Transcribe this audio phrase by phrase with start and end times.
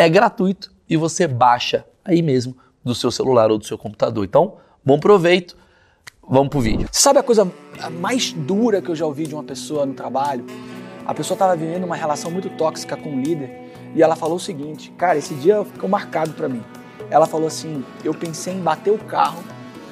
[0.00, 4.24] é gratuito e você baixa aí mesmo do seu celular ou do seu computador.
[4.24, 5.54] Então, bom proveito.
[6.26, 6.88] Vamos pro vídeo.
[6.90, 7.46] Sabe a coisa
[8.00, 10.46] mais dura que eu já ouvi de uma pessoa no trabalho?
[11.04, 14.40] A pessoa estava vivendo uma relação muito tóxica com o líder e ela falou o
[14.40, 16.62] seguinte: Cara, esse dia ficou marcado para mim.
[17.10, 19.44] Ela falou assim: Eu pensei em bater o carro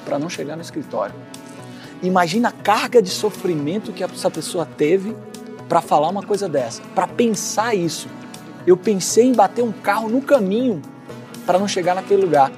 [0.05, 1.13] para não chegar no escritório.
[2.01, 5.15] Imagina a carga de sofrimento que essa pessoa teve
[5.67, 8.07] para falar uma coisa dessa, para pensar isso
[8.65, 10.81] eu pensei em bater um carro no caminho
[11.45, 12.51] para não chegar naquele lugar.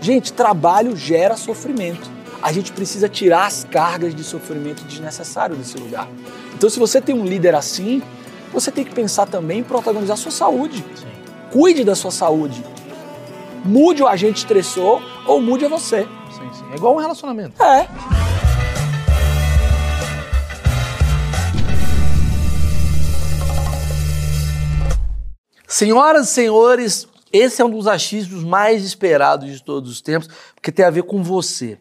[0.00, 2.10] Gente, trabalho gera sofrimento.
[2.42, 6.08] A gente precisa tirar as cargas de sofrimento desnecessário desse lugar.
[6.54, 8.02] Então, se você tem um líder assim,
[8.52, 10.84] você tem que pensar também em protagonizar a sua saúde.
[11.52, 12.64] Cuide da sua saúde.
[13.64, 16.02] Mude o agente estressor ou mude a você.
[16.30, 16.64] Sim, sim.
[16.72, 17.62] É igual um relacionamento.
[17.62, 18.31] É.
[25.72, 30.70] Senhoras e senhores, esse é um dos achismos mais esperados de todos os tempos, porque
[30.70, 31.80] tem a ver com você.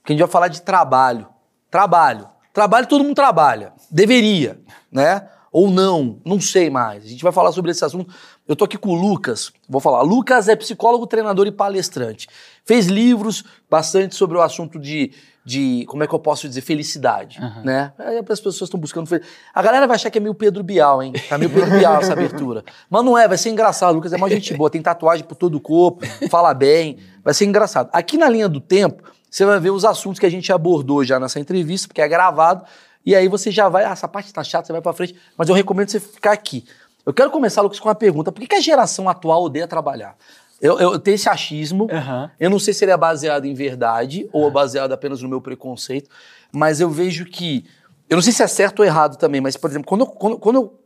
[0.00, 1.24] Porque a gente vai falar de trabalho.
[1.70, 2.26] Trabalho.
[2.52, 3.72] Trabalho todo mundo trabalha.
[3.88, 5.28] Deveria, né?
[5.52, 7.04] Ou não, não sei mais.
[7.04, 8.12] A gente vai falar sobre esse assunto.
[8.48, 10.02] Eu tô aqui com o Lucas, vou falar.
[10.02, 12.26] Lucas é psicólogo, treinador e palestrante.
[12.64, 15.12] Fez livros bastante sobre o assunto de
[15.48, 17.62] de, como é que eu posso dizer, felicidade, uhum.
[17.64, 17.90] né?
[17.98, 19.34] Aí as pessoas estão buscando felicidade.
[19.54, 21.14] A galera vai achar que é meio Pedro Bial, hein?
[21.26, 22.62] Tá meio Pedro Bial essa abertura.
[22.90, 23.92] Mas não é, vai ser engraçado.
[23.92, 27.32] O Lucas é uma gente boa, tem tatuagem por todo o corpo, fala bem, vai
[27.32, 27.88] ser engraçado.
[27.94, 31.18] Aqui na linha do tempo, você vai ver os assuntos que a gente abordou já
[31.18, 32.66] nessa entrevista, porque é gravado,
[33.06, 35.48] e aí você já vai, ah, essa parte tá chata, você vai pra frente, mas
[35.48, 36.66] eu recomendo você ficar aqui.
[37.06, 38.30] Eu quero começar, Lucas, com uma pergunta.
[38.30, 40.14] Por que a geração atual odeia trabalhar?
[40.60, 41.84] Eu, eu tenho esse achismo.
[41.84, 42.30] Uhum.
[42.38, 45.40] Eu não sei se ele é baseado em verdade ou é baseado apenas no meu
[45.40, 46.10] preconceito,
[46.52, 47.64] mas eu vejo que.
[48.08, 50.38] Eu não sei se é certo ou errado também, mas, por exemplo, quando eu, quando,
[50.38, 50.80] quando eu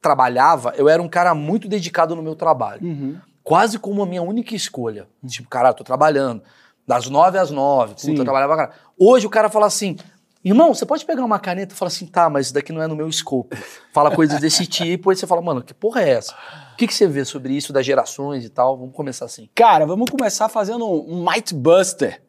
[0.00, 2.86] trabalhava, eu era um cara muito dedicado no meu trabalho.
[2.86, 3.16] Uhum.
[3.42, 5.06] Quase como a minha única escolha.
[5.26, 6.42] Tipo, cara, eu tô trabalhando.
[6.86, 7.94] Das nove às nove.
[7.94, 8.70] Puta, eu trabalhava, cara.
[8.98, 9.96] Hoje o cara fala assim:
[10.44, 12.86] Irmão, você pode pegar uma caneta e falar assim, tá, mas isso daqui não é
[12.86, 13.56] no meu escopo.
[13.94, 16.34] Fala coisas desse tipo, aí você fala, mano, que porra é essa?
[16.72, 18.76] O que, que você vê sobre isso, das gerações e tal?
[18.76, 19.48] Vamos começar assim.
[19.54, 22.22] Cara, vamos começar fazendo um Might Buster.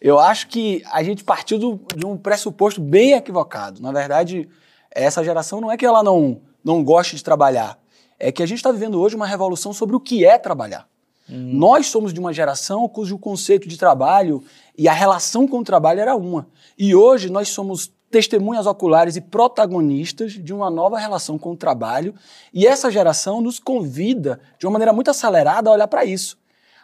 [0.00, 3.82] Eu acho que a gente partiu do, de um pressuposto bem equivocado.
[3.82, 4.48] Na verdade,
[4.90, 7.78] essa geração não é que ela não, não goste de trabalhar,
[8.18, 10.88] é que a gente está vivendo hoje uma revolução sobre o que é trabalhar.
[11.28, 11.50] Hum.
[11.52, 14.42] Nós somos de uma geração cujo conceito de trabalho
[14.78, 16.46] e a relação com o trabalho era uma.
[16.78, 22.14] E hoje nós somos testemunhas oculares e protagonistas de uma nova relação com o trabalho,
[22.54, 26.38] e essa geração nos convida de uma maneira muito acelerada a olhar para isso.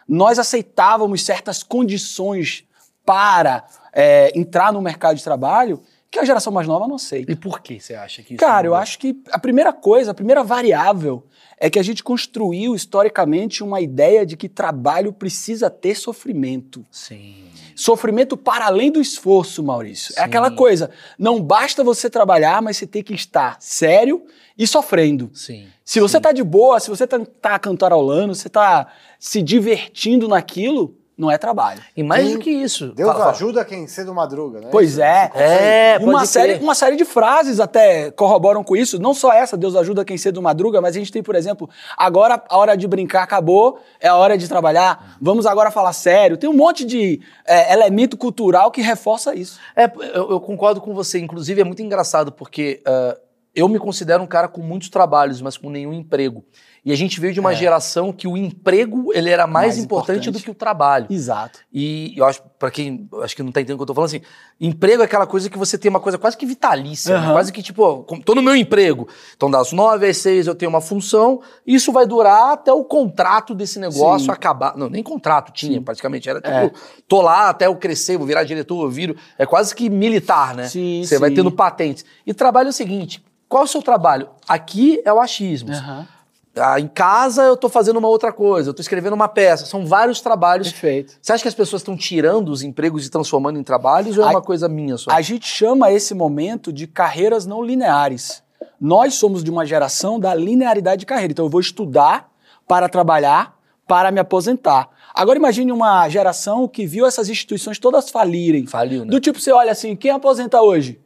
[0.07, 2.65] Nós aceitávamos certas condições
[3.03, 5.81] para é, entrar no mercado de trabalho
[6.11, 7.31] que a geração mais nova não aceita.
[7.31, 10.13] E por que você acha que isso Cara, eu acho que a primeira coisa, a
[10.13, 11.25] primeira variável
[11.57, 16.85] é que a gente construiu historicamente uma ideia de que trabalho precisa ter sofrimento.
[16.91, 17.45] Sim.
[17.75, 20.13] Sofrimento para além do esforço, Maurício.
[20.13, 20.19] Sim.
[20.19, 24.25] É aquela coisa, não basta você trabalhar, mas você tem que estar sério
[24.57, 25.29] e sofrendo.
[25.33, 25.67] Sim.
[25.83, 28.87] Se você está de boa, se você está tá cantarolando, você está
[29.19, 31.81] se divertindo naquilo, não é trabalho.
[31.95, 32.91] E mais do que isso.
[32.93, 33.65] Deus fala, ajuda fala.
[33.65, 34.67] quem cedo madruga, né?
[34.69, 35.31] Pois é.
[35.33, 38.99] É, uma série, uma série de frases até corroboram com isso.
[38.99, 42.43] Não só essa, Deus ajuda quem cedo madruga, mas a gente tem, por exemplo, agora
[42.49, 46.37] a hora de brincar acabou, é a hora de trabalhar, vamos agora falar sério.
[46.37, 49.59] Tem um monte de é, elemento cultural que reforça isso.
[49.75, 51.19] É, eu, eu, concordo com você.
[51.19, 53.17] Inclusive, é muito engraçado porque uh,
[53.55, 56.43] eu me considero um cara com muitos trabalhos, mas com nenhum emprego.
[56.85, 57.55] E a gente veio de uma É.
[57.55, 60.31] geração que o emprego ele era mais, Mais importante, importante.
[60.31, 61.07] do que o trabalho.
[61.09, 61.59] Exato.
[61.73, 64.09] E eu acho, pra quem acho que não tá entendendo o que eu tô falando,
[64.09, 64.21] assim,
[64.61, 67.23] emprego é aquela coisa que você tem uma coisa quase que vitalícia, né?
[67.25, 67.33] Aham.
[67.33, 69.07] quase que tipo, tô no meu emprego.
[69.35, 73.55] Então, das nove às seis eu tenho uma função, isso vai durar até o contrato
[73.55, 74.31] desse negócio Sim.
[74.31, 74.77] acabar.
[74.77, 76.29] Não, nem contrato tinha, praticamente.
[76.29, 76.71] Era tipo, É.
[77.07, 79.15] tô lá até eu crescer, vou virar diretor, eu viro.
[79.39, 80.67] É quase que militar, né?
[80.67, 81.35] Sim, Você vai sim.
[81.37, 82.05] tendo patentes.
[82.27, 84.29] E trabalho é o seguinte: qual é o seu trabalho?
[84.47, 85.71] Aqui é o achismo.
[85.71, 86.07] Aham.
[86.57, 89.65] Ah, em casa eu tô fazendo uma outra coisa, eu tô escrevendo uma peça.
[89.65, 91.17] São vários trabalhos Perfeito.
[91.21, 94.27] você acha que as pessoas estão tirando os empregos e transformando em trabalhos ou é
[94.27, 95.11] A- uma coisa minha só?
[95.11, 98.41] A gente chama esse momento de carreiras não lineares.
[98.79, 101.31] Nós somos de uma geração da linearidade de carreira.
[101.31, 102.29] Então eu vou estudar
[102.67, 104.89] para trabalhar, para me aposentar.
[105.13, 108.65] Agora imagine uma geração que viu essas instituições todas falirem.
[108.65, 109.11] Faliu, né?
[109.11, 110.99] Do tipo, você olha assim, quem aposenta hoje?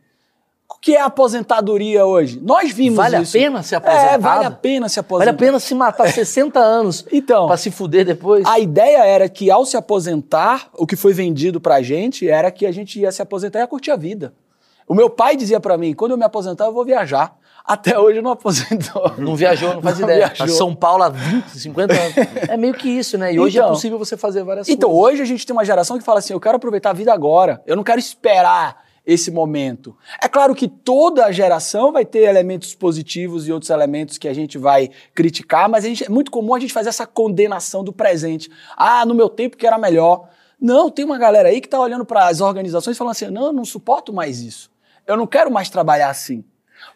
[0.71, 2.39] O que é aposentadoria hoje?
[2.41, 3.35] Nós vimos Vale isso.
[3.35, 4.13] a pena ser aposentado?
[4.13, 5.31] É, vale a pena se Vale aposentar.
[5.31, 8.45] a pena se matar 60 anos Então, pra se fuder depois?
[8.45, 12.65] a ideia era que ao se aposentar, o que foi vendido pra gente era que
[12.65, 14.33] a gente ia se aposentar e ia curtir a vida.
[14.87, 17.35] O meu pai dizia pra mim, quando eu me aposentar eu vou viajar.
[17.65, 19.11] Até hoje não aposentou.
[19.19, 20.27] Não viajou, não faz Não ideia.
[20.35, 20.47] viajou.
[20.55, 22.15] São Paulo há 20, 50 anos.
[22.47, 23.31] É meio que isso, né?
[23.31, 23.73] E hoje é Então.
[23.73, 25.13] possível você fazer várias Então, coisas.
[25.13, 27.61] hoje a gente tem uma geração que fala assim, eu quero aproveitar a vida agora,
[27.67, 28.77] eu não quero esperar
[29.11, 29.97] esse momento.
[30.21, 34.57] É claro que toda geração vai ter elementos positivos e outros elementos que a gente
[34.57, 38.49] vai criticar, mas gente- é muito comum a gente fazer essa condenação do presente.
[38.77, 40.29] Ah, no meu tempo que era melhor.
[40.61, 43.53] Não, tem uma galera aí que está olhando para as organizações falando assim, não, eu
[43.53, 44.69] não suporto mais isso.
[45.07, 46.43] Eu não quero mais trabalhar assim.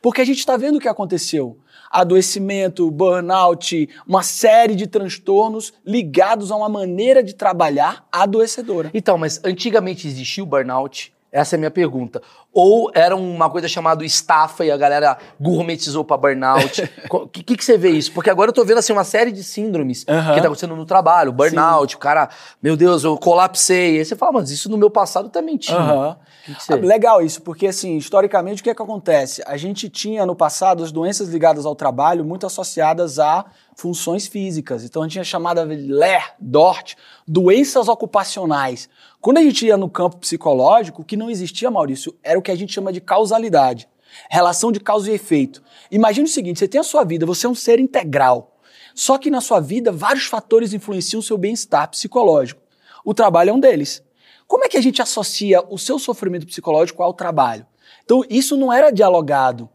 [0.01, 1.57] Porque a gente está vendo o que aconteceu.
[1.89, 8.92] Adoecimento, burnout, uma série de transtornos ligados a uma maneira de trabalhar adoecedora.
[8.94, 11.13] Então, mas antigamente existia o burnout?
[11.34, 12.22] Essa é a minha pergunta.
[12.54, 16.84] Ou era uma coisa chamada estafa e a galera gourmetizou pra burnout?
[17.10, 18.12] O que, que, que você vê isso?
[18.12, 20.34] Porque agora eu tô vendo assim, uma série de síndromes Aham.
[20.34, 21.32] que tá acontecendo no trabalho.
[21.32, 22.30] Burnout, o cara,
[22.62, 23.98] meu Deus, eu colapsei.
[23.98, 26.18] Aí você fala, mas isso no meu passado também tinha.
[26.46, 26.74] Que que você...
[26.74, 29.42] Ah, Legal isso, porque assim, historicamente o que é que acontece?
[29.48, 33.46] A gente tinha no passado as doenças ligadas ao trabalho muito associadas a
[33.76, 34.84] funções físicas.
[34.84, 36.96] Então a gente tinha chamada LER, DORT,
[37.28, 38.90] doenças ocupacionais.
[39.24, 42.52] Quando a gente ia no campo psicológico, o que não existia, Maurício, era o que
[42.52, 43.88] a gente chama de causalidade.
[44.30, 45.64] Relação de causa e efeito.
[45.90, 48.60] Imagine o seguinte, você tem a sua vida, você é um ser integral.
[48.94, 52.62] Só que na sua vida, vários fatores influenciam o seu bem-estar psicológico.
[53.06, 54.04] O trabalho é um deles.
[54.46, 57.66] Como é que a gente associa o seu sofrimento psicológico ao trabalho?
[58.04, 59.70] Então, isso não era dialogado.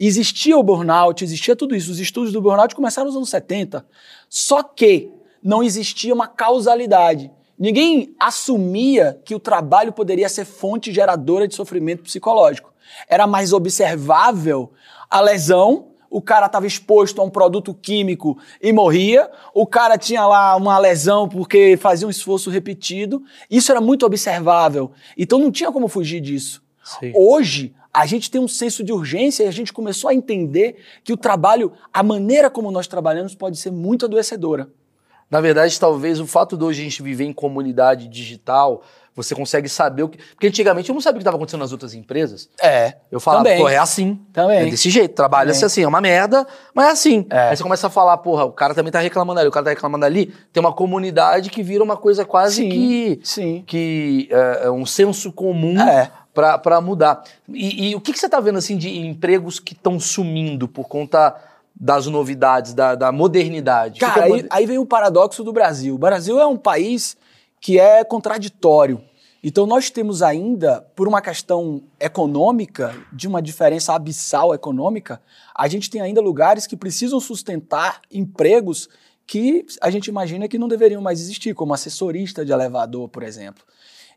[0.00, 1.90] Existia o burnout, existia tudo isso.
[1.90, 3.86] Os estudos do burnout começaram nos anos 70.
[4.26, 5.10] Só que
[5.42, 7.30] não existia uma causalidade.
[7.58, 12.72] Ninguém assumia que o trabalho poderia ser fonte geradora de sofrimento psicológico.
[13.08, 14.72] Era mais observável
[15.10, 20.26] a lesão, o cara estava exposto a um produto químico e morria, o cara tinha
[20.26, 23.22] lá uma lesão porque fazia um esforço repetido.
[23.50, 24.92] Isso era muito observável.
[25.16, 26.62] Então não tinha como fugir disso.
[26.84, 27.12] Sim.
[27.14, 31.12] Hoje, a gente tem um senso de urgência e a gente começou a entender que
[31.12, 34.68] o trabalho, a maneira como nós trabalhamos, pode ser muito adoecedora.
[35.30, 38.82] Na verdade, talvez o fato de hoje a gente viver em comunidade digital,
[39.14, 40.18] você consegue saber o que.
[40.18, 42.48] Porque antigamente eu não sabia o que estava acontecendo nas outras empresas.
[42.62, 42.96] É.
[43.10, 43.58] Eu falava, Também.
[43.60, 44.20] pô, é assim.
[44.32, 44.58] Também.
[44.58, 47.26] É desse jeito, trabalha-se assim, é uma merda, mas é assim.
[47.30, 47.48] É.
[47.48, 49.70] Aí você começa a falar, porra, o cara também tá reclamando ali, o cara tá
[49.70, 50.32] reclamando ali.
[50.52, 53.20] Tem uma comunidade que vira uma coisa quase Sim, que.
[53.24, 53.64] sim.
[53.66, 56.08] que é, é um senso comum É.
[56.32, 57.24] pra, pra mudar.
[57.48, 60.86] E, e o que, que você tá vendo assim de empregos que estão sumindo por
[60.86, 61.34] conta
[61.78, 64.00] das novidades, da, da modernidade?
[64.00, 65.94] Cara, aí, moder- aí vem o paradoxo do Brasil.
[65.94, 67.16] O Brasil é um país
[67.60, 69.02] que é contraditório.
[69.42, 75.20] Então nós temos ainda, por uma questão econômica, de uma diferença abissal econômica,
[75.54, 78.88] a gente tem ainda lugares que precisam sustentar empregos
[79.26, 83.62] que a gente imagina que não deveriam mais existir, como assessorista de elevador, por exemplo.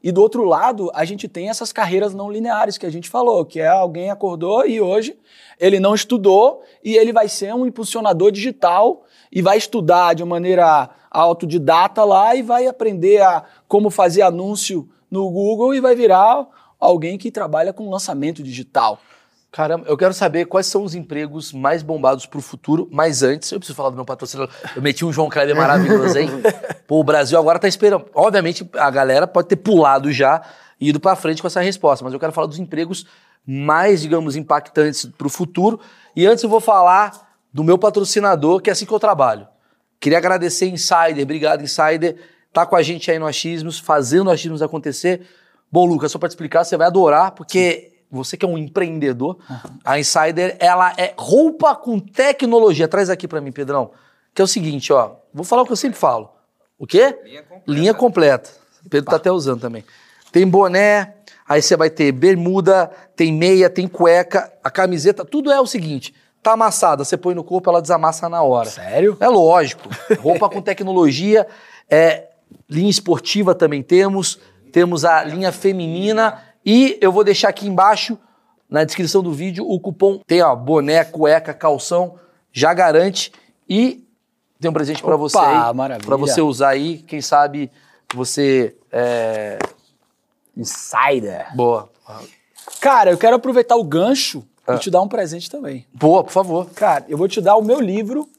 [0.02, 3.46] E do outro lado, a gente tem essas carreiras não lineares que a gente falou,
[3.46, 5.18] que é alguém acordou e hoje
[5.60, 10.90] ele não estudou e ele vai ser um impulsionador digital e vai estudar de maneira
[11.12, 16.48] autodidata lá e vai aprender a como fazer anúncio no Google e vai virar
[16.80, 19.00] alguém que trabalha com lançamento digital.
[19.52, 23.58] Caramba, eu quero saber quais são os empregos mais bombados pro futuro, mas antes, eu
[23.58, 24.54] preciso falar do meu patrocinador.
[24.76, 26.30] Eu meti um João Kleber maravilhoso, hein?
[26.88, 28.06] Pô, o Brasil agora tá esperando.
[28.14, 30.42] Obviamente, a galera pode ter pulado já
[30.80, 33.08] e ido pra frente com essa resposta, mas eu quero falar dos empregos
[33.46, 35.80] mais, digamos, impactantes pro futuro.
[36.16, 37.12] E antes eu vou falar
[37.52, 39.48] do meu patrocinador, que é assim que eu trabalho.
[40.00, 42.18] Queria agradecer Insider, obrigado Insider,
[42.54, 45.28] tá com a gente aí no Achismos, fazendo o Achismos acontecer.
[45.72, 49.38] Bom, Lucas, só pra te explicar, você vai adorar, porque você que é um empreendedor,
[49.86, 52.88] a Insider, ela é roupa com tecnologia.
[52.88, 53.92] Traz aqui pra mim, Pedrão.
[54.34, 55.16] que é o seguinte, ó.
[55.34, 56.32] Vou falar o que eu sempre falo.
[56.78, 57.18] O quê?
[57.24, 57.72] Linha completa.
[57.72, 58.50] Linha completa.
[58.86, 59.84] O Pedro tá até usando também.
[60.32, 61.16] Tem boné,
[61.48, 66.14] aí você vai ter bermuda, tem meia, tem cueca, a camiseta, tudo é o seguinte.
[66.42, 68.70] Tá amassada, você põe no corpo, ela desamassa na hora.
[68.70, 69.18] Sério?
[69.20, 69.90] É lógico.
[70.20, 71.46] Roupa com tecnologia,
[71.90, 72.30] é,
[72.70, 74.40] linha esportiva também temos,
[74.72, 78.18] temos a linha feminina e eu vou deixar aqui embaixo
[78.70, 82.16] na descrição do vídeo o cupom tem ó, boné, cueca, calção,
[82.52, 83.32] já garante
[83.68, 84.06] e
[84.60, 86.06] tem um presente pra Opa, você aí, maravilha.
[86.08, 87.72] para você usar aí, quem sabe
[88.14, 89.58] você é,
[90.56, 91.56] Insider.
[91.56, 91.90] boa.
[92.82, 94.76] Cara, eu quero aproveitar o gancho Ah.
[94.76, 95.86] e te dar um presente também.
[95.94, 96.70] Boa, por favor.
[96.72, 98.30] Cara, eu vou te dar o meu livro.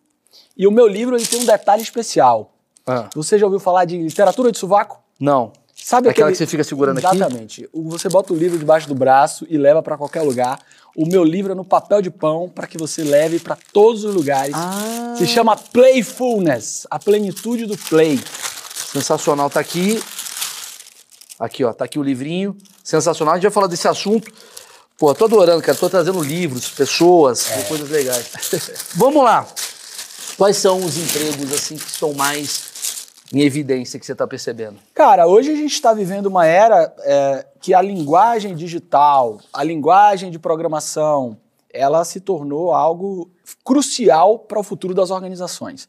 [0.57, 2.53] E o meu livro ele tem um detalhe especial.
[2.87, 5.01] Ah, Você já ouviu falar de literatura de sovaco?
[5.19, 5.53] não.
[5.83, 6.33] Sabe Aquela aquele...
[6.33, 7.17] que você fica segurando aqui?
[7.17, 7.69] Exatamente.
[7.73, 10.59] Você bota o livro debaixo do braço e leva pra qualquer lugar.
[10.95, 14.15] O meu livro é no papel de pão para que você leve pra todos os
[14.15, 14.55] lugares.
[14.55, 15.15] Ah.
[15.17, 18.21] Se chama Playfulness, a plenitude do play.
[18.93, 20.03] Sensacional, tá aqui.
[21.39, 22.57] Aqui, ó, tá aqui o livrinho.
[22.83, 23.35] Sensacional.
[23.35, 24.31] A gente vai falar desse assunto.
[24.99, 25.79] Pô, tô adorando, cara.
[25.79, 28.27] Tô trazendo livros, pessoas, coisas legais.
[28.95, 29.47] Vamos lá.
[30.37, 32.70] Quais são os empregos, assim, que estão mais
[33.33, 34.77] em evidência que você tá percebendo?
[34.95, 40.31] Cara, hoje a gente está vivendo uma era é, que a linguagem digital, a linguagem
[40.31, 41.37] de programação,
[41.73, 43.31] ela se tornou algo
[43.65, 45.89] crucial para o futuro das organizações.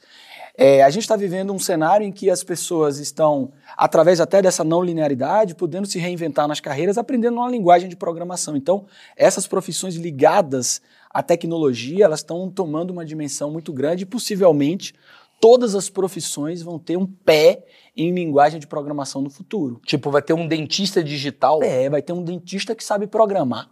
[0.56, 4.64] É, a gente está vivendo um cenário em que as pessoas estão, através até dessa
[4.64, 8.56] não linearidade, podendo se reinventar nas carreiras, aprendendo uma linguagem de programação.
[8.56, 14.94] Então, essas profissões ligadas à tecnologia, elas estão tomando uma dimensão muito grande e possivelmente
[15.42, 17.66] todas as profissões vão ter um pé
[17.98, 19.82] em linguagem de programação no futuro.
[19.86, 21.62] Tipo, vai ter um dentista digital.
[21.62, 23.70] É, vai ter um dentista que sabe programar.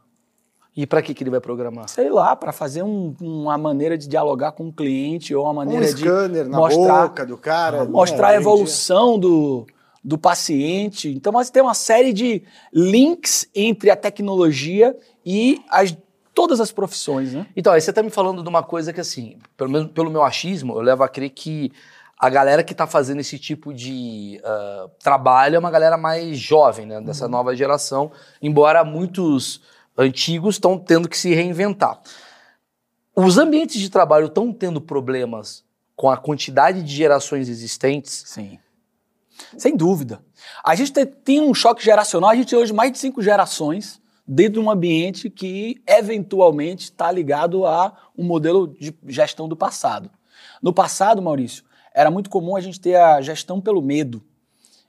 [0.75, 1.87] E pra que, que ele vai programar?
[1.89, 5.55] Sei lá, para fazer um- uma maneira de dialogar com o cliente ou uma Um
[5.55, 7.85] maneira de scanner na mostrar, boca do cara.
[7.85, 9.65] mostrar né, a hoje em evolução do,
[10.03, 11.09] do paciente.
[11.09, 14.95] Então, mas tem uma série de links entre a tecnologia
[15.25, 15.95] e as,
[16.39, 17.45] todas as profissões, né?
[17.53, 20.23] Então, aí você tá me falando de uma coisa que, assim, pelo menos pelo meu
[20.23, 21.69] achismo, eu levo a crer que
[22.17, 26.85] a galera que tá fazendo esse tipo de ah, trabalho é uma galera mais jovem,
[26.85, 27.01] né?
[27.01, 28.09] Dessa nova geração,
[28.41, 29.59] embora muitos
[29.97, 31.99] antigos estão tendo que se reinventar.
[33.13, 38.23] Os ambientes de trabalho estão tendo problemas com a quantidade de gerações existentes.
[38.27, 38.57] Sim.
[39.57, 40.21] Sem dúvida.
[40.63, 43.99] A gente te- tem um choque geracional, a gente tem hoje mais de cinco gerações
[44.31, 50.11] dentro de um ambiente que eventualmente está ligado a um modelo de gestão do passado.
[50.61, 51.63] No passado, Maurício,
[51.95, 54.23] era muito comum a gente ter a gestão pelo medo.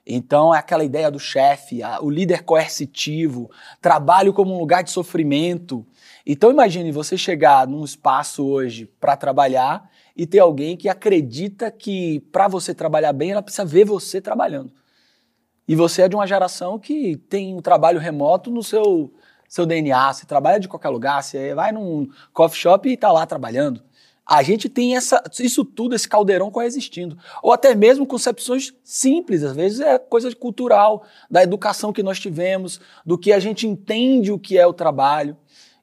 [0.05, 3.49] Então é aquela ideia do chefe, o líder coercitivo,
[3.81, 5.83] trabalho como um lugar de sofrimento.
[6.23, 12.19] Então imagine você chegar num espaço hoje para trabalhar e ter alguém que acredita que
[12.31, 14.71] para você trabalhar bem ela precisa ver você trabalhando.
[15.67, 19.13] E você é de uma geração que tem um trabalho remoto no seu,
[19.51, 23.25] seu DNA, você trabalha de qualquer lugar, você vai num coffee shop e está lá
[23.25, 23.83] trabalhando.
[24.25, 27.17] A gente tem essa, isso tudo, esse caldeirão coexistindo.
[27.43, 32.79] Ou até mesmo concepções simples, às vezes é coisa cultural, da educação que nós tivemos,
[33.05, 35.35] do que a gente entende o que é o trabalho.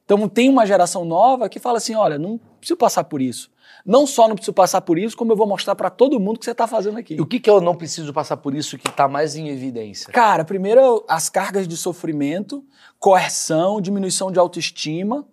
[0.03, 3.51] Então tem uma geração nova que fala assim: olha, não preciso passar por isso.
[3.89, 6.45] Não só não preciso passar por isso, como eu vou mostrar para todo mundo que
[6.45, 7.15] você está fazendo aqui.
[7.15, 10.13] E o que, que eu não preciso passar por isso que tá mais em evidência?
[10.13, 12.63] Cara, primeiro as cargas de sofrimento,
[12.99, 15.27] coerção, diminuição de autoestima,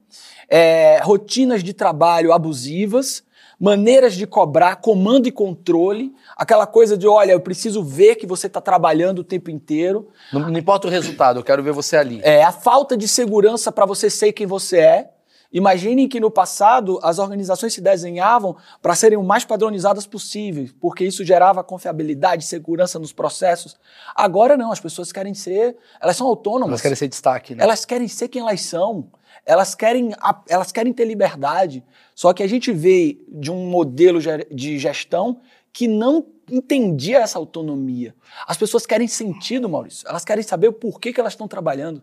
[0.49, 3.25] é, rotinas de trabalho abusivas,
[3.59, 8.47] maneiras de cobrar, comando e controle, aquela coisa de, olha, eu preciso ver que você
[8.47, 12.21] está trabalhando o tempo inteiro, Não, não importa o resultado, eu quero ver você ali.
[12.23, 15.11] é, a falta de segurança para você ser quem você é.
[15.51, 21.05] Imaginem que no passado as organizações se desenhavam para serem o mais padronizadas possível, porque
[21.05, 23.77] isso gerava confiabilidade, segurança nos processos.
[24.15, 26.69] Agora não, as pessoas querem ser, elas são autônomas.
[26.69, 27.63] Elas querem ser destaque, né?
[27.63, 29.09] Elas querem ser quem elas são.
[29.45, 30.11] Elas querem,
[30.49, 31.83] elas querem ter liberdade.
[32.15, 34.19] Só que a gente vê de um modelo
[34.51, 35.39] de gestão
[35.71, 38.15] que não entendia essa autonomia.
[38.47, 40.07] As pessoas querem sentido, Maurício.
[40.07, 42.01] Elas querem saber o porquê que elas estão trabalhando.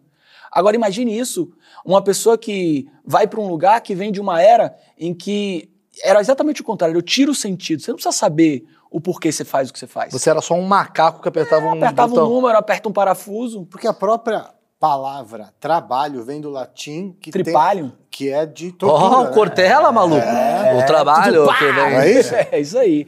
[0.53, 1.51] Agora imagine isso,
[1.85, 5.71] uma pessoa que vai para um lugar que vem de uma era em que
[6.05, 6.95] era exatamente o contrário.
[6.97, 7.81] Eu tiro o sentido.
[7.83, 10.13] Você não precisa saber o porquê você faz o que você faz.
[10.13, 12.27] Você era só um macaco que apertava um apertava botão.
[12.27, 17.43] um número, aperta um parafuso, Porque a própria palavra trabalho vem do latim que, tem,
[17.45, 17.93] tripalho.
[18.11, 19.19] que é de Ó, tortura.
[19.21, 19.31] o né?
[19.33, 20.27] Cortela, maluco.
[20.77, 21.73] o trabalho tudo que pá!
[21.89, 21.95] vem.
[21.99, 22.35] É isso?
[22.35, 23.07] É isso aí.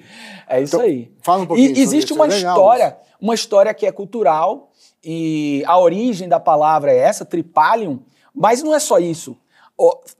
[0.48, 1.12] É isso Então, aí.
[1.20, 4.70] Fala um pouquinho E sobre existe isso, uma é história, uma história que é cultural
[5.04, 8.02] e a origem da palavra é essa, tripalium,
[8.34, 9.36] mas não é só isso.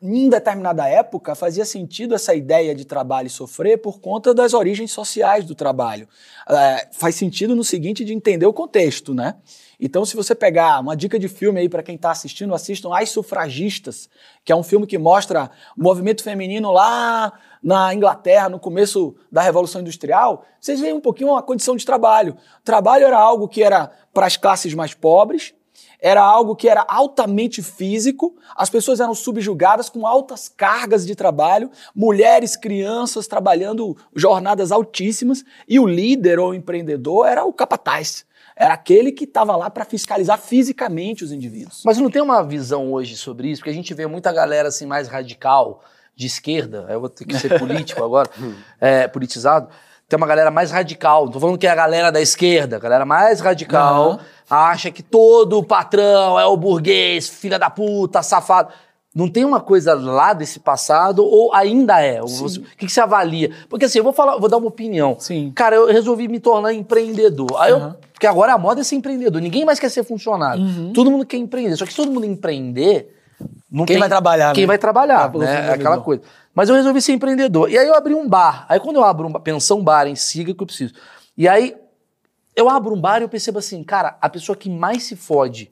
[0.03, 4.93] em determinada época fazia sentido essa ideia de trabalho e sofrer por conta das origens
[4.93, 6.09] sociais do trabalho.
[6.49, 9.37] É, faz sentido no seguinte de entender o contexto, né?
[9.81, 13.11] Então, se você pegar uma dica de filme aí para quem está assistindo, assistam As
[13.11, 14.09] Sufragistas,
[14.45, 19.43] que é um filme que mostra o movimento feminino lá na Inglaterra, no começo da
[19.43, 20.45] Revolução Industrial.
[20.61, 22.37] Vocês veem um pouquinho a condição de trabalho.
[22.61, 25.55] O trabalho era algo que era para as classes mais pobres,
[25.99, 31.71] era algo que era altamente físico, as pessoas eram subjugadas com altas cargas de trabalho,
[31.95, 38.27] mulheres, crianças trabalhando jornadas altíssimas, e o líder ou empreendedor era o capataz.
[38.57, 41.83] Era aquele que estava lá para fiscalizar fisicamente os indivíduos.
[41.85, 43.61] Mas não tem uma visão hoje sobre isso?
[43.61, 45.83] Porque a gente vê muita galera assim mais radical,
[46.17, 48.31] de esquerda, eu vou ter que ser político agora,
[48.81, 49.69] é, politizado.
[50.09, 52.79] Tem uma galera mais radical, não tô falando que é a galera da esquerda, a
[52.79, 54.19] galera mais radical Uhum.
[54.49, 58.73] acha que todo patrão é o burguês, filha da puta, safado.
[59.15, 62.21] Não tem uma coisa lá desse passado ou ainda é?
[62.21, 62.65] O Sim.
[62.77, 63.51] que, que você avalia?
[63.69, 65.17] Porque assim, eu vou falar, vou dar uma opinião.
[65.21, 65.53] Sim.
[65.55, 67.47] Cara, eu resolvi me tornar empreendedor.
[67.59, 67.97] Aí eu, Aham.
[68.13, 69.41] porque agora a moda é ser empreendedor.
[69.41, 70.61] Ninguém mais quer ser funcionário.
[70.65, 70.93] Uhum.
[70.93, 71.77] Todo mundo quer empreender.
[71.77, 73.17] Só que se todo mundo empreender,
[73.71, 74.67] não Quem tem- vai trabalhar, Quem né?
[74.67, 75.67] vai trabalhar, Ah, né?
[75.69, 76.23] É aquela coisa.
[76.53, 77.71] Mas eu resolvi ser empreendedor.
[77.71, 78.67] E aí eu abri um bar.
[78.69, 80.93] Aí quando eu abro um bar, pensão bar em siga que eu preciso.
[81.39, 81.77] E aí
[82.57, 85.71] eu abro um bar e eu percebo assim, cara, a pessoa que mais se fode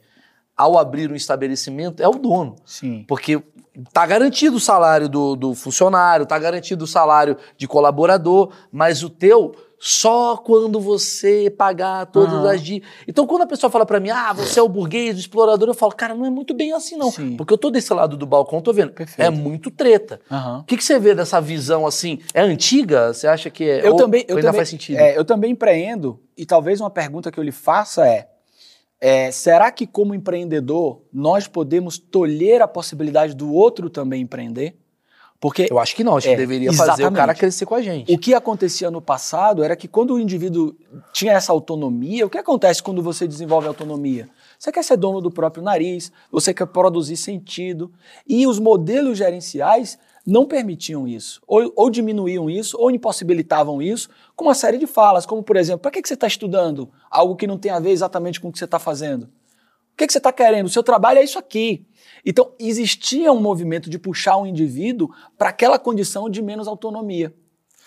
[0.62, 2.57] ao abrir um estabelecimento é o dono.
[2.64, 3.04] Sim.
[3.09, 3.42] Porque
[3.92, 9.11] tá garantido o salário do, do funcionário, tá garantido o salário de colaborador, mas o
[9.11, 9.54] teu
[9.85, 12.88] só quando você pagar todas as dívidas.
[13.09, 15.75] Então, quando a pessoa fala pra mim, ah, você é o burguês, o explorador, eu
[15.75, 17.11] falo, cara, não é muito bem assim, não.
[17.11, 17.37] Sim.
[17.37, 18.92] Porque eu tô desse lado do balcão, tô vendo.
[18.92, 19.26] Perfeito.
[19.26, 20.21] É muito treta.
[20.61, 22.21] O que, que você vê dessa visão assim?
[22.33, 23.12] É antiga?
[23.12, 23.85] Você acha que é.
[23.85, 24.99] Eu ou- também, eu ainda também, faz sentido?
[25.00, 28.28] é, eu também empreendo e talvez uma pergunta que eu lhe faça é,
[29.04, 34.76] é, será que como empreendedor nós podemos tolher a possibilidade do outro também empreender?
[35.40, 37.16] Porque Eu acho que não, acho É, que deveria fazer o exatamente.
[37.16, 38.14] cara crescer com a gente.
[38.14, 40.73] o que acontecia no passado era que quando o indivíduo
[41.12, 44.28] tinha essa autonomia, o que acontece quando você desenvolve autonomia?
[44.56, 47.90] Você quer ser dono do próprio nariz, você quer produzir sentido.
[48.25, 54.45] E os modelos gerenciais não permitiam isso, ou, ou diminuíam isso, ou impossibilitavam isso, com
[54.45, 57.47] uma série de falas, como por exemplo, para que, que você está estudando algo que
[57.47, 59.25] não tem a ver exatamente com o que você está fazendo?
[59.25, 60.67] O que, que você está querendo?
[60.67, 61.87] O seu trabalho é isso aqui.
[62.25, 67.35] Então, existia um movimento de puxar um indivíduo para aquela condição de menos autonomia.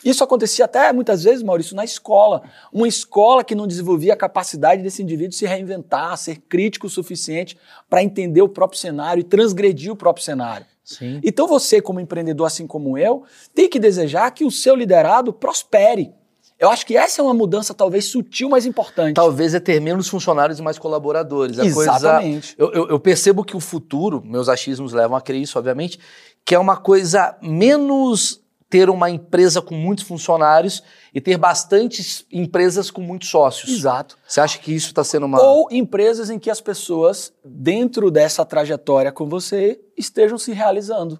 [0.04, 2.43] Isso acontecia até muitas vezes, Maurício, na escola.
[2.71, 7.58] Uma escola que não desenvolvia a capacidade desse indivíduo se reinventar, ser crítico o suficiente
[7.89, 10.67] para entender o próprio cenário e transgredir o próprio cenário.
[10.86, 11.19] Sim.
[11.24, 16.13] Então você, como empreendedor, assim como eu, tem que desejar que o seu liderado prospere.
[16.58, 19.15] Eu acho que essa é uma mudança talvez sutil, mas importante.
[19.15, 21.60] Talvez é ter menos funcionários e mais colaboradores.
[21.60, 22.56] A Exatamente.
[22.56, 26.00] Coisa, eu, eu- eu percebo que o futuro, meus achismos levam a crer isso, obviamente,
[26.45, 28.41] que é uma coisa menos
[28.76, 30.84] ter uma empresa com muitos funcionários
[31.14, 33.72] e ter bastantes empresas com muitos sócios.
[33.72, 34.18] Exato.
[34.28, 35.42] Você acha que isso está sendo uma.
[35.42, 41.18] Ou empresas em que as pessoas, dentro dessa trajetória com você, estejam se realizando,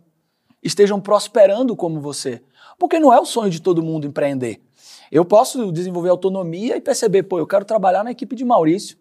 [0.62, 2.42] estejam prosperando como você.
[2.78, 4.62] Porque não é o sonho de todo mundo empreender.
[5.10, 8.98] Eu posso desenvolver autonomia e perceber, pô, eu quero trabalhar na equipe de Maurício.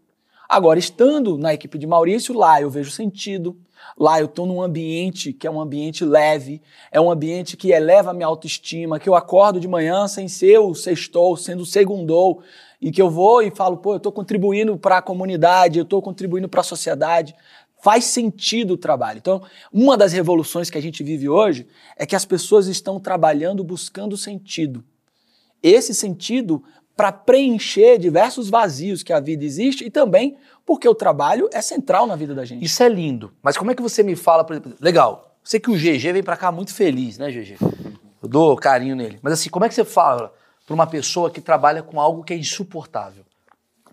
[0.49, 3.59] Agora, estando na equipe de Maurício, lá eu vejo sentido.
[3.99, 8.11] Lá eu estou num ambiente que é um ambiente leve, é um ambiente que eleva
[8.11, 12.43] a minha autoestima, que eu acordo de manhã sem ser o sextou, sendo o segundou,
[12.83, 16.03] em que eu vou e falo, pô, eu estou contribuindo para a comunidade, eu estou
[16.03, 17.35] contribuindo para a sociedade.
[17.83, 19.19] Faz sentido o trabalho.
[19.19, 19.43] Então,
[19.73, 21.67] uma das revoluções que a gente vive hoje
[21.97, 24.83] é que as pessoas estão trabalhando buscando sentido.
[25.63, 26.63] Esse sentido
[26.97, 32.07] para preencher diversos vazios que a vida existe e também porque o trabalho é central
[32.07, 32.65] na vida da gente.
[32.65, 33.33] Isso é lindo.
[33.43, 36.23] Mas como é que você me fala, por exemplo, legal, sei que o GG vem
[36.23, 37.57] pra cá muito feliz, né, GG?
[38.23, 39.19] Eu dou carinho nele.
[39.23, 40.33] Mas assim, como é que você fala
[40.67, 43.25] pra uma pessoa que trabalha com algo que é insuportável?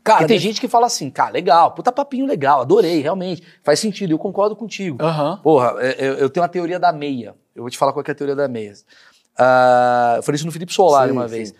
[0.03, 3.79] Cara, Porque tem gente que fala assim, cara, legal, puta papinho legal, adorei, realmente, faz
[3.79, 4.97] sentido, eu concordo contigo.
[5.03, 5.39] Aham.
[5.43, 7.35] Porra, é- é- eu tenho uma teoria da meia.
[7.55, 8.73] Eu vou te falar qual é a teoria da meia.
[9.37, 11.53] Ah, eu falei isso no Felipe Solari Sim, uma vez.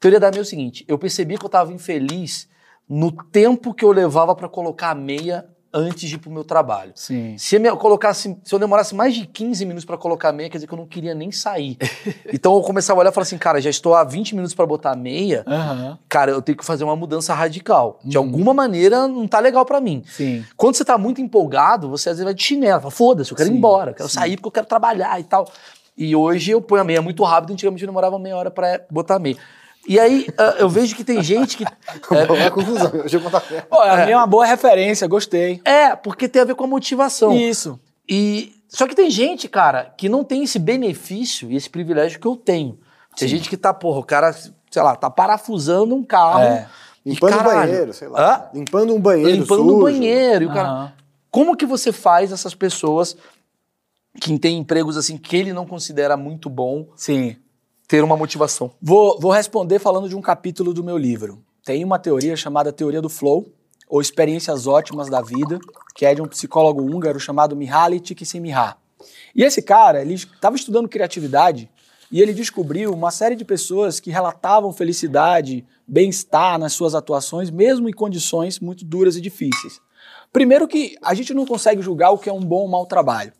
[0.00, 2.48] Teoria da meia é o seguinte: eu percebi que eu tava infeliz
[2.88, 6.92] no tempo que eu levava pra colocar a meia antes de ir pro meu trabalho.
[6.94, 7.36] Sim.
[7.36, 10.56] Se eu, colocasse, se eu demorasse mais de 15 minutos pra colocar a meia, quer
[10.56, 11.76] dizer que eu não queria nem sair.
[12.32, 14.64] então eu começava a olhar e falar assim, cara, já estou há 20 minutos pra
[14.64, 15.98] botar a meia, Aham.
[16.08, 18.00] cara, eu tenho que fazer uma mudança radical.
[18.02, 18.24] De Uhum.
[18.24, 20.02] alguma maneira não tá legal pra mim.
[20.06, 20.42] Sim.
[20.56, 23.50] Quando você tá muito empolgado, você às vezes vai de chinelo, fala, foda-se, eu quero
[23.50, 24.14] ir Sim, embora, eu quero sim.
[24.14, 25.46] sair porque eu quero trabalhar e tal.
[25.94, 29.16] E hoje eu ponho a meia muito rápido, antigamente eu demorava meia hora pra botar
[29.16, 29.36] a meia.
[29.88, 31.64] E aí ah, eu vejo que tem gente que.
[32.14, 32.92] É uma confusão.
[33.68, 35.60] Pô, a minha é uma boa referência, gostei.
[35.64, 37.34] É, porque tem a ver com a motivação.
[37.34, 37.80] Isso.
[38.08, 42.26] E Só que tem gente, cara, que não tem esse benefício e esse privilégio que
[42.26, 42.78] eu tenho.
[43.16, 43.36] Tem Sim.
[43.36, 46.42] gente que tá, porra, o cara, sei lá, tá parafusando um carro.
[46.42, 46.68] É.
[47.04, 48.50] Limpando caralho, banheiro, sei lá.
[48.52, 48.58] Hã?
[48.58, 49.76] Limpando um banheiro Limpando sujo.
[49.78, 50.44] o banheiro.
[50.44, 50.92] E o cara, Aham.
[51.30, 53.16] como que você faz essas pessoas
[54.20, 57.36] que têm empregos assim que ele não considera muito bom Sim.
[57.88, 58.70] Ter uma motivação?
[58.80, 61.42] Vou, vou responder falando de um capítulo do meu livro.
[61.64, 63.46] Tem uma teoria chamada teoria do flow,
[63.88, 65.58] ou experiências ótimas da vida,
[65.94, 68.74] que é de um psicólogo húngaro chamado Mihaly Csikszentmihalyi.
[69.34, 71.70] E esse cara, ele estava estudando criatividade
[72.10, 77.88] e ele descobriu uma série de pessoas que relatavam felicidade, bem-estar nas suas atuações, mesmo
[77.88, 79.80] em condições muito duras e difíceis.
[80.32, 83.32] Primeiro que a gente não consegue julgar o que é um bom ou mau trabalho,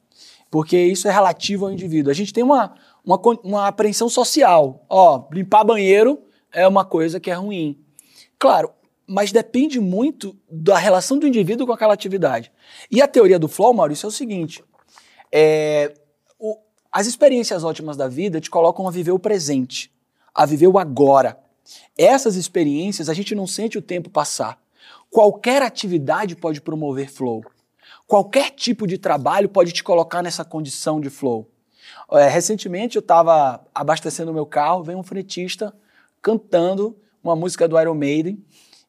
[0.50, 2.10] porque isso é relativo ao indivíduo.
[2.10, 2.74] A gente tem uma,
[3.08, 4.84] uma, uma apreensão social.
[4.88, 6.20] Ó, limpar banheiro
[6.52, 7.78] é uma coisa que é ruim.
[8.38, 8.70] Claro,
[9.06, 12.52] mas depende muito da relação do indivíduo com aquela atividade.
[12.90, 14.62] E a teoria do flow, Maurício, é o seguinte:
[15.32, 15.94] é,
[16.38, 16.58] o-
[16.92, 19.90] as experiências ótimas da vida te colocam a viver o presente,
[20.34, 21.38] a viver o agora.
[21.96, 24.58] Essas experiências a gente não sente o tempo passar.
[25.10, 27.42] Qualquer atividade pode promover flow.
[28.06, 31.50] Qualquer tipo de trabalho pode te colocar nessa condição de flow.
[32.12, 35.74] É, recentemente eu estava abastecendo o meu carro, veio um fretista
[36.22, 38.42] cantando uma música do Iron Maiden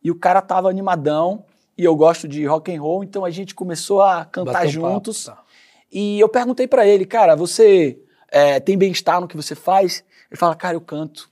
[0.03, 1.43] e o cara tava animadão
[1.77, 5.25] e eu gosto de rock and roll, então a gente começou a cantar juntos.
[5.25, 5.45] papo, tá.
[5.91, 7.99] E eu perguntei pra ele, cara, você
[8.31, 10.03] é, tem bem-estar no que você faz?
[10.29, 11.29] Ele fala, cara, eu canto.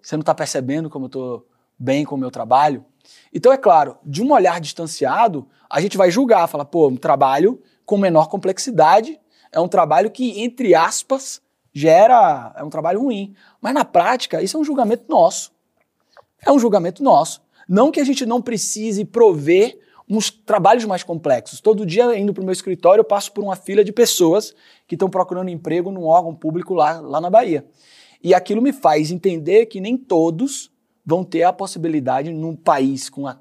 [0.00, 1.46] Você não tá percebendo como eu tô
[1.78, 2.84] bem com o meu trabalho?
[3.32, 7.60] Então, é claro, de um olhar distanciado, a gente vai julgar, falar, pô, um trabalho
[7.84, 9.18] com menor complexidade
[9.52, 11.40] é um trabalho que, entre aspas,
[11.72, 12.54] gera.
[12.56, 13.34] é um trabalho ruim.
[13.60, 15.52] Mas na prática, isso é um julgamento nosso.
[16.44, 17.42] É um julgamento nosso.
[17.68, 21.60] Não que a gente não precise prover uns trabalhos mais complexos.
[21.60, 24.54] Todo dia, indo para o meu escritório, eu passo por uma fila de pessoas
[24.86, 27.64] que estão procurando emprego num órgão público lá, lá na Bahia.
[28.22, 30.70] E aquilo me faz entender que nem todos
[31.04, 33.38] vão ter a possibilidade, num país com a,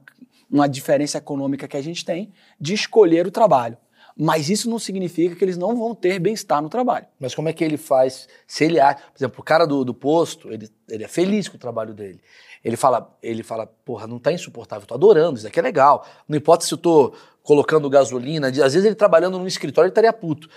[0.50, 3.78] uma diferença econômica que a gente tem, de escolher o trabalho.
[4.18, 7.06] Mas isso não significa que eles não vão ter bem-estar no trabalho.
[7.20, 8.28] Mas como é que ele faz?
[8.46, 11.56] Se ele acha, por exemplo, o cara do, do posto, ele, ele é feliz com
[11.56, 12.22] o trabalho dele.
[12.64, 16.06] Ele fala, ele fala, porra, não tá insuportável, tô adorando, isso aqui é legal.
[16.28, 20.14] Não importa se eu tô colocando gasolina, às vezes ele trabalhando num escritório ele estaria
[20.14, 20.48] puto.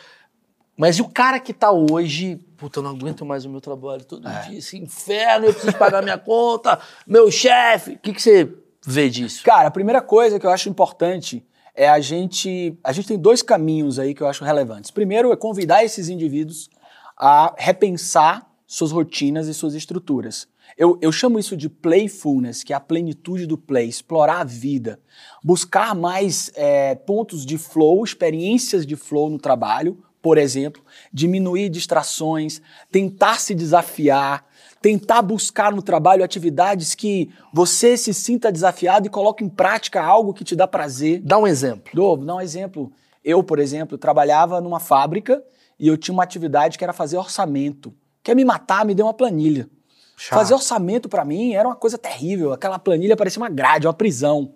[0.76, 4.04] Mas e o cara que tá hoje, puta, eu não aguento mais o meu trabalho
[4.04, 7.92] todo dia, esse inferno, eu preciso pagar minha conta, meu chefe.
[7.92, 8.52] O que, que você
[8.84, 9.42] vê disso?
[9.44, 12.78] Cara, a primeira coisa que eu acho importante é a gente.
[12.82, 14.90] A gente tem dois caminhos aí que eu acho relevantes.
[14.90, 16.70] Primeiro é convidar esses indivíduos
[17.16, 20.48] a repensar suas rotinas e suas estruturas.
[20.76, 24.98] Eu, eu chamo isso de playfulness, que é a plenitude do play, explorar a vida,
[25.42, 30.82] buscar mais é, pontos de flow, experiências de flow no trabalho, por exemplo,
[31.12, 32.60] diminuir distrações,
[32.90, 34.44] tentar se desafiar,
[34.84, 40.34] tentar buscar no trabalho atividades que você se sinta desafiado e coloque em prática algo
[40.34, 41.22] que te dá prazer.
[41.24, 41.90] Dá um exemplo.
[41.94, 42.92] Dou, dar um exemplo.
[43.24, 45.42] Eu, por exemplo, trabalhava numa fábrica
[45.80, 47.94] e eu tinha uma atividade que era fazer orçamento.
[48.22, 49.70] Quer me matar, me dê uma planilha.
[50.18, 50.38] Chato.
[50.38, 52.52] Fazer orçamento para mim era uma coisa terrível.
[52.52, 54.54] Aquela planilha parecia uma grade, uma prisão.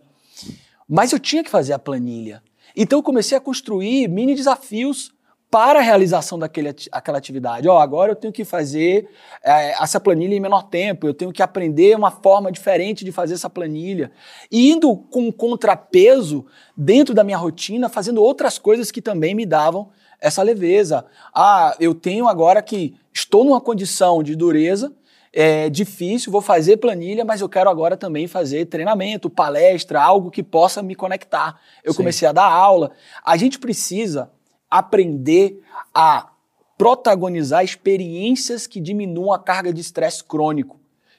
[0.86, 2.42] Mas eu tinha que fazer a planilha.
[2.76, 5.10] Então eu comecei a construir mini desafios
[5.50, 7.68] para a realização daquele, aquela atividade.
[7.68, 9.08] Ó, agora eu tenho que fazer
[9.42, 13.34] é, essa planilha em menor tempo, eu tenho que aprender uma forma diferente de fazer
[13.34, 14.12] essa planilha.
[14.50, 16.44] E indo com contrapeso
[16.76, 19.88] dentro da minha rotina, fazendo outras coisas que também me davam
[20.20, 21.06] essa leveza.
[21.34, 24.92] Ah, eu tenho agora que estou numa condição de dureza,
[25.32, 30.42] é difícil, vou fazer planilha, mas eu quero agora também fazer treinamento, palestra, algo que
[30.42, 31.60] possa me conectar.
[31.84, 31.98] Eu Sim.
[31.98, 32.92] comecei a dar aula.
[33.24, 34.30] A gente precisa
[34.70, 35.62] aprender
[35.94, 36.30] a
[36.76, 40.78] protagonizar experiências que diminuam a carga de estresse crônico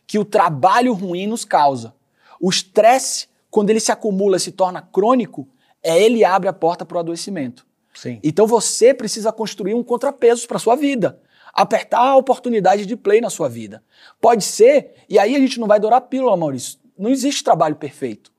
[0.10, 1.94] que o trabalho ruim nos causa.
[2.42, 5.48] O estresse, quando ele se acumula e se torna crônico,
[5.84, 7.64] é ele abre a porta para o adoecimento.
[7.94, 8.20] Sim.
[8.24, 11.22] Então você precisa construir um contrapeso para sua vida.
[11.54, 13.84] Apertar a oportunidade de play na sua vida.
[14.20, 16.80] Pode ser, e aí a gente não vai dourar pílula, Maurício.
[16.98, 18.32] Não existe trabalho perfeito.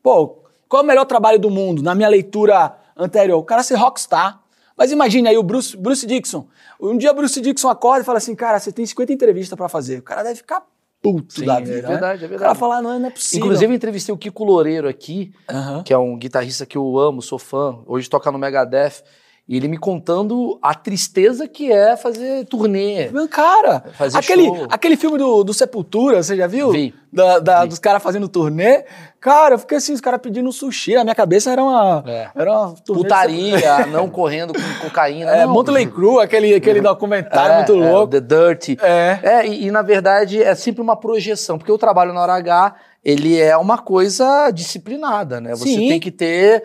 [0.00, 1.82] Pô, qual é o melhor trabalho do mundo?
[1.82, 4.40] Na minha leitura anterior, o cara ser rockstar.
[4.76, 6.46] Mas imagine aí o Bruce, Bruce Dixon.
[6.80, 9.68] Um dia o Bruce Dixon acorda e fala assim, cara, você tem 50 entrevistas para
[9.68, 9.98] fazer.
[9.98, 10.62] O cara deve ficar
[11.02, 11.82] puto Sim, da é vida.
[11.82, 11.88] né?
[11.88, 12.58] verdade, é O cara verdade.
[12.58, 13.46] fala, não, não é possível.
[13.46, 15.82] Inclusive, eu entrevistei o Kiko Loureiro aqui, Aham.
[15.82, 17.78] que é um guitarrista que eu amo, sou fã.
[17.86, 19.02] Hoje toca no Megadeth.
[19.48, 23.08] E ele me contando a tristeza que é fazer turnê.
[23.30, 24.66] Cara, Fazer aquele, show.
[24.68, 26.72] aquele filme do, do Sepultura, você já viu?
[26.72, 26.92] Vi.
[27.12, 27.68] Da, da- Vi.
[27.68, 28.84] Dos caras fazendo turnê.
[29.20, 30.94] Cara, eu fiquei assim, os caras pedindo sushi.
[30.96, 32.02] Na minha cabeça era uma.
[32.08, 32.28] É.
[32.34, 35.30] Era uma Putaria, não correndo com cocaína.
[35.36, 35.52] É, não.
[35.52, 38.08] Motley Crue, aquele, aquele documentário É, muito é, louco.
[38.08, 38.76] The Dirty.
[38.82, 39.18] É.
[39.22, 42.74] É, e, e, na verdade é sempre uma projeção, porque o trabalho na hora H,
[43.08, 45.54] ele é uma coisa disciplinada, né?
[45.54, 45.88] Você Sim.
[45.90, 46.64] tem que ter,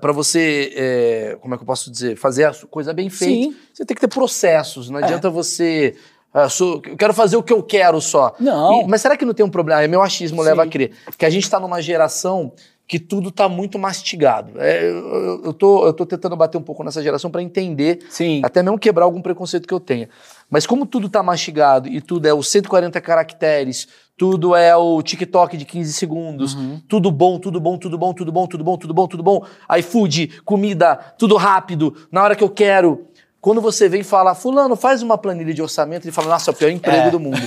[0.00, 3.56] para você, é, como é que eu posso dizer, fazer a coisa bem feita, Sim.
[3.72, 5.04] você tem que ter processos, não É.
[5.04, 5.94] adianta você...
[6.34, 8.34] ah, sou- eu quero fazer o que eu quero só.
[8.40, 8.82] Não.
[8.82, 9.80] E- mas será que não tem um problema?
[9.82, 10.48] É meu achismo Sim.
[10.48, 10.90] leva a crer.
[11.16, 12.52] Que a gente está numa geração
[12.86, 14.60] que tudo está muito mastigado.
[14.60, 17.98] É, eu, eu, eu tô, eu tô tentando bater um pouco nessa geração para entender
[18.08, 18.40] Sim.
[18.44, 20.08] até mesmo quebrar algum preconceito que eu tenha.
[20.48, 25.56] Mas como tudo tá mastigado e tudo é os 140 caracteres, tudo é o TikTok
[25.56, 26.80] de 15 segundos, Uhum.
[26.88, 29.44] tudo bom, tudo bom, tudo bom, tudo bom, tudo bom, tudo bom, tudo bom,
[29.78, 33.08] iFood, comida, tudo rápido, na hora que eu quero.
[33.46, 36.56] Quando você vem falar, fulano, faz uma planilha de orçamento, ele fala, nossa, é o
[36.56, 37.10] pior emprego É.
[37.12, 37.38] do mundo.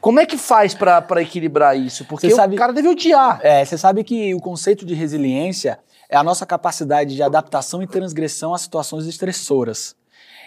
[0.00, 2.06] Como é que faz pra equilibrar isso?
[2.06, 3.38] Porque sabe- o cara deve odiar.
[3.42, 7.86] É, você sabe que o conceito de resiliência é a nossa capacidade de adaptação e
[7.86, 9.94] transgressão a situações estressoras.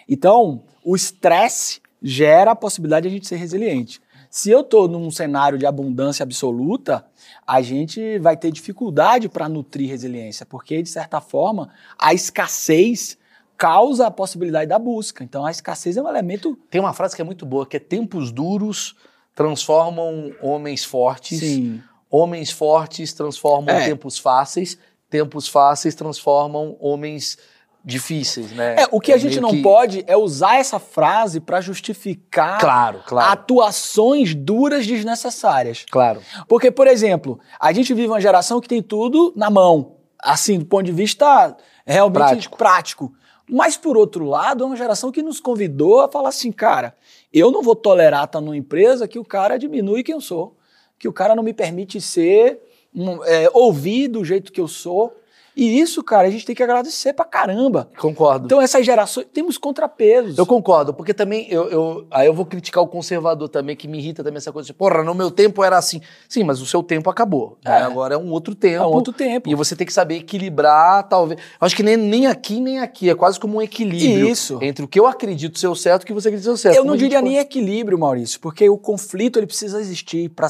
[0.10, 4.02] Então, o estresse gera a possibilidade de a gente ser resiliente.
[4.32, 7.06] Se eu estou num cenário de abundância absoluta,
[7.46, 13.21] a gente vai ter dificuldade para nutrir resiliência, porque, de certa forma, a escassez
[13.62, 15.24] causa a possibilidade da busca.
[15.24, 16.58] Então, a escassez é um elemento.
[16.72, 18.96] Tem uma frase que é muito boa, que é tempos duros
[19.36, 21.40] transformam homens fortes.
[21.40, 21.82] Sim.
[22.10, 23.86] Homens fortes transformam É.
[23.86, 24.78] tempos fáceis,
[25.10, 27.38] tempos fáceis transformam homens
[27.84, 28.76] difíceis, né?
[28.80, 33.02] É, o que a gente não que- pode é usar essa frase para justificar Claro,
[33.06, 35.86] claro, atuações duras desnecessárias.
[35.90, 36.22] claro.
[36.48, 40.66] Porque, por exemplo, a gente vive uma geração que tem tudo na mão, assim, do
[40.66, 42.14] ponto de vista realmente
[42.50, 42.58] Prático.
[42.58, 43.14] prático.
[43.54, 46.96] Mas, por outro lado, é uma geração que nos convidou a falar assim, cara,
[47.34, 50.56] eu não vou tolerar estar numa empresa que o cara diminui quem eu sou,
[50.98, 52.62] que o cara não me permite ser,
[52.96, 55.14] um, é, ouvir do jeito que eu sou.
[55.62, 57.88] E isso, cara, a gente tem que agradecer pra caramba.
[57.98, 58.46] Concordo.
[58.46, 60.38] Então, essas gerações, temos contrapesos.
[60.38, 64.00] eu concordo, porque também eu, eu- aí eu vou criticar o conservador também, que me
[64.00, 66.02] irrita também essa coisa de, porra, no meu tempo era assim.
[66.28, 67.58] Sim, mas o seu tempo acabou.
[67.64, 67.80] né?
[67.80, 67.84] É.
[67.84, 68.84] Agora é um outro tempo.
[68.84, 69.50] É um outro tempo.
[69.50, 71.40] E você tem que saber equilibrar, talvez.
[71.60, 73.10] Acho que nem, nem aqui, nem aqui.
[73.10, 74.58] É quase como um equilíbrio Isso.
[74.62, 76.58] entre o que eu acredito ser o certo e o que você acredita ser o
[76.58, 76.76] certo.
[76.76, 80.30] Eu não diria pode- nem equilíbrio, Maurício, porque o conflito ele precisa existir.
[80.30, 80.48] Pra...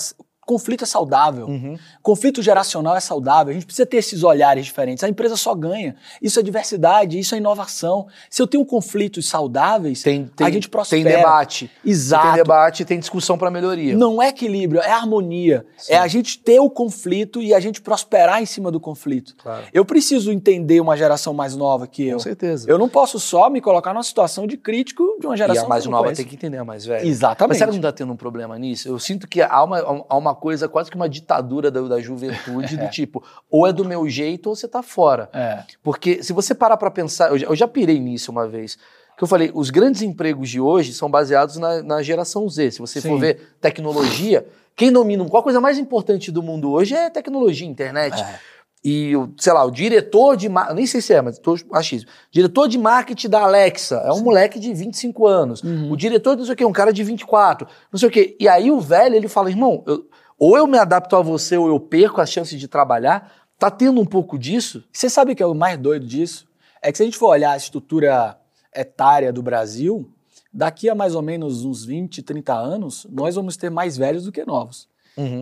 [0.51, 1.47] Conflito é saudável.
[1.47, 1.77] Uhum.
[2.03, 3.51] Conflito geracional é saudável.
[3.51, 5.01] A gente precisa ter esses olhares diferentes.
[5.01, 5.95] A empresa só ganha.
[6.21, 8.05] Isso é diversidade, isso é inovação.
[8.29, 11.03] Se eu tenho conflitos saudáveis, Tem, tem, a gente prospera.
[11.09, 11.71] Tem debate.
[11.85, 12.27] Exato.
[12.27, 13.95] Tem debate, tem discussão para melhoria.
[13.95, 15.65] Não é equilíbrio, é harmonia.
[15.87, 19.33] É a gente ter o conflito e a gente prosperar em cima do conflito.
[19.37, 19.63] Claro.
[19.71, 22.17] Eu preciso entender uma geração mais nova que eu.
[22.17, 22.69] Com certeza.
[22.69, 25.69] Eu não posso só me colocar numa situação de crítico de uma e geração a
[25.69, 27.07] mais nova tem que entender a mais velha.
[27.07, 27.47] Exatamente.
[27.47, 28.89] Mas será que não está tendo um problema nisso?
[28.89, 32.75] Eu sinto que há uma, há uma coisa, quase que uma ditadura da, da juventude,
[32.75, 35.29] do tipo, ou é do meu jeito ou você tá fora.
[35.31, 35.63] É.
[35.83, 38.77] Porque se você parar para pensar, eu já, eu já pirei nisso uma vez,
[39.17, 42.71] que eu falei, os grandes empregos de hoje são baseados na, na geração Z.
[42.71, 43.09] Se você Sim.
[43.09, 47.67] for ver tecnologia, quem domina, qual a coisa mais importante do mundo hoje é tecnologia,
[47.67, 48.19] internet.
[48.19, 48.39] É.
[48.83, 52.09] E, o, sei lá, o diretor de marketing, nem sei se é, mas tô achismo.
[52.31, 55.61] Diretor de marketing da Alexa é um moleque de 25 anos.
[55.61, 55.91] Uhum.
[55.91, 58.35] O diretor não sei o quê, um cara de 24, não sei o quê.
[58.39, 60.03] E aí o velho, ele fala, irmão, eu-
[60.41, 63.31] ou eu me adapto a você ou eu perco as chances de trabalhar.
[63.59, 64.83] Tá tendo um pouco disso?
[64.91, 66.47] Você sabe o que é o mais doido disso?
[66.81, 68.35] É que se a gente for olhar a estrutura
[68.75, 70.09] etária do Brasil,
[70.51, 74.31] daqui a mais ou menos uns 20, 30 anos, nós vamos ter mais velhos do
[74.31, 74.89] que novos.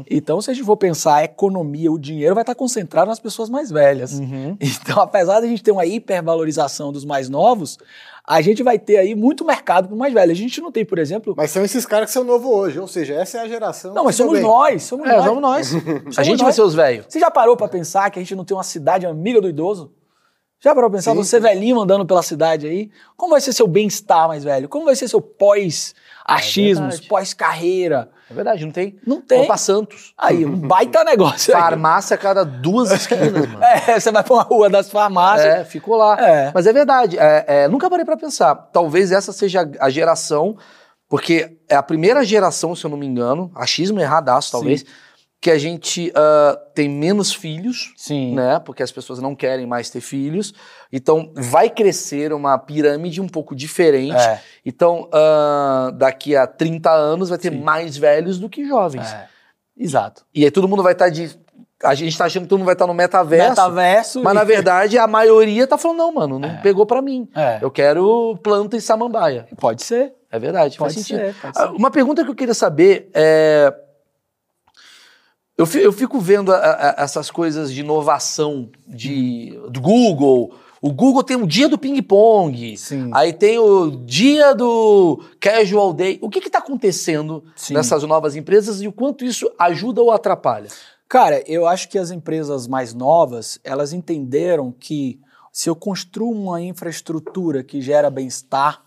[0.09, 3.49] Então, se a gente for pensar a economia, o dinheiro vai estar concentrado nas pessoas
[3.49, 4.19] mais velhas.
[4.19, 4.57] Uhum.
[4.81, 7.77] Então, apesar de a gente ter uma hipervalorização dos mais novos,
[8.31, 10.37] a gente vai ter aí muito mercado para mais velhos.
[10.37, 11.33] A gente não tem, por exemplo.
[11.35, 13.91] Mas são esses caras que são novo hoje, ou seja, essa é a geração.
[13.93, 14.43] Não, mas somos bem.
[14.43, 15.25] nós, somos É, nós.
[15.25, 15.75] somos nós.
[15.75, 15.79] a
[16.11, 16.55] Somos gente vai nós.
[16.55, 17.05] ser os velhos.
[17.09, 19.91] Você já parou pra pensar que a gente não tem uma cidade amiga do idoso?
[20.61, 21.41] Já parou pra pensar, Sim, você sim.
[21.41, 22.91] velhinho andando pela cidade aí?
[23.17, 24.69] Como vai ser seu bem-estar mais velho?
[24.69, 27.07] Como vai ser seu pós-achismos, verdade.
[27.07, 28.11] pós-carreira?
[28.29, 28.97] É verdade, não tem?
[29.05, 29.41] Não tem.
[29.43, 30.13] Opa Santos.
[30.17, 31.51] Aí, um baita negócio.
[31.51, 33.63] Farmácia a cada duas esquinas, mano.
[33.63, 35.47] É, você vai pra uma rua das farmácias.
[35.47, 36.15] É, ficou lá.
[36.19, 36.51] É.
[36.53, 37.17] Mas é verdade.
[37.17, 38.53] é, é, nunca parei pra pensar.
[38.71, 40.55] Talvez essa seja a geração,
[41.07, 44.85] porque é a primeira geração, se eu não me engano, achismo erradaço, talvez,
[45.41, 48.35] que a gente ah, tem menos filhos, Sim.
[48.35, 48.59] né?
[48.59, 50.53] Porque as pessoas não querem mais ter filhos.
[50.91, 54.17] Então, vai crescer uma pirâmide um pouco diferente.
[54.17, 54.41] É.
[54.65, 57.61] Então, ah, daqui a 30 anos vai ter Sim.
[57.61, 59.11] mais velhos do que jovens.
[59.13, 59.27] É.
[59.77, 60.25] Exato.
[60.35, 61.29] E aí todo mundo vai estar de
[61.81, 63.49] a gente tá achando que todo mundo vai estar no metaverso.
[63.51, 64.21] Metaverso.
[64.21, 67.29] Mas e- na verdade a maioria tá falando, não, mano, não pegou pra mim.
[67.33, 67.59] É.
[67.61, 69.47] Eu quero planta e samambaia.
[69.57, 70.13] Pode ser.
[70.29, 71.19] É verdade, Pode faz sentido.
[71.25, 71.73] ser, pode Ah, ser.
[71.73, 73.73] Uma pergunta que eu queria saber é.
[75.59, 80.53] Eu fi- eu fico vendo a- a- essas coisas de inovação de, do Google.
[80.81, 82.75] O Google tem o dia do ping-pong.
[83.11, 86.17] Aí tem o dia do casual day.
[86.21, 87.73] O que está acontecendo Sim.
[87.73, 90.69] nessas novas empresas e o quanto isso ajuda ou atrapalha?
[91.09, 95.19] Cara, eu acho que as empresas mais novas, elas entenderam que
[95.51, 98.81] se eu construo uma infraestrutura que gera bem-estar,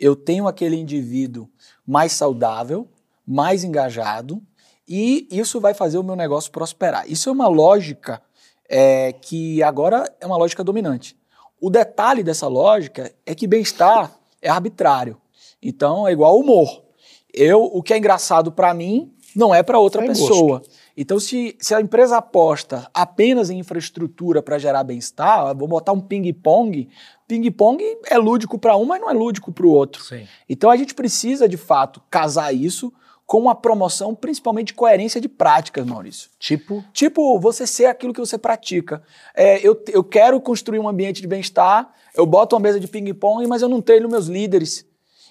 [0.00, 1.46] eu tenho aquele indivíduo
[1.86, 2.88] mais saudável,
[3.26, 4.40] mais engajado,
[4.88, 7.10] e isso vai fazer o meu negócio prosperar.
[7.10, 8.22] Isso é uma lógica
[8.68, 11.16] é, que agora é uma lógica dominante.
[11.60, 15.16] O detalhe dessa lógica é que bem-estar é arbitrário.
[15.62, 16.84] Então é igual humor.
[17.32, 20.62] Eu, o que é engraçado para mim não é para outra É pessoa.
[20.96, 26.00] Então, se, se a empresa aposta apenas em infraestrutura para gerar bem-estar, vou botar um
[26.00, 26.88] ping-pong.
[27.28, 30.02] Ping-pong é lúdico para um, mas não é lúdico para o outro.
[30.02, 30.26] Sim.
[30.48, 32.90] Então, a gente precisa, de fato, casar isso
[33.26, 36.30] com uma promoção, principalmente de coerência de práticas, Maurício.
[36.38, 39.02] Tipo, Tipo, você ser aquilo que você pratica.
[39.34, 43.44] É, eu, eu quero construir um ambiente de bem-estar, eu boto uma mesa de ping-pong,
[43.48, 44.86] mas eu não treino meus líderes.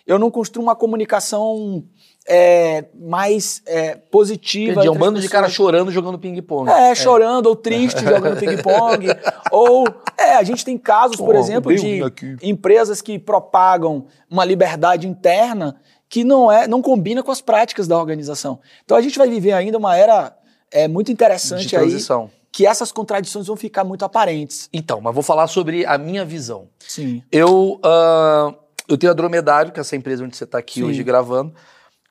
[0.06, 1.84] Eu não construo uma comunicação
[2.28, 4.74] é, mais é, positiva.
[4.74, 5.56] entendi, é um bando de cara pessoas.
[5.56, 6.70] chorando jogando ping-pong.
[6.70, 9.08] É, chorando ou triste jogando ping-pong.
[9.52, 12.36] ou, é, a gente tem casos, por Oh, exemplo, de aqui.
[12.44, 15.76] empresas que propagam uma liberdade interna
[16.10, 18.60] que não é, não combina com as práticas da organização.
[18.84, 20.36] Então a gente vai viver ainda uma era
[20.72, 22.30] é, muito interessante de aí, transição.
[22.52, 24.70] que essas contradições vão ficar muito aparentes.
[24.72, 26.70] Então, mas vou falar sobre a minha visão.
[26.80, 27.24] Sim.
[27.32, 28.54] Eu, ah,
[28.88, 30.84] eu tenho a Dromedário, que é essa empresa onde você está aqui Sim.
[30.84, 31.54] hoje gravando.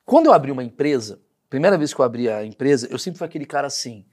[0.05, 3.25] Quando eu abri uma empresa, primeira vez que eu abri a empresa, eu sempre fui
[3.25, 4.05] aquele cara assim.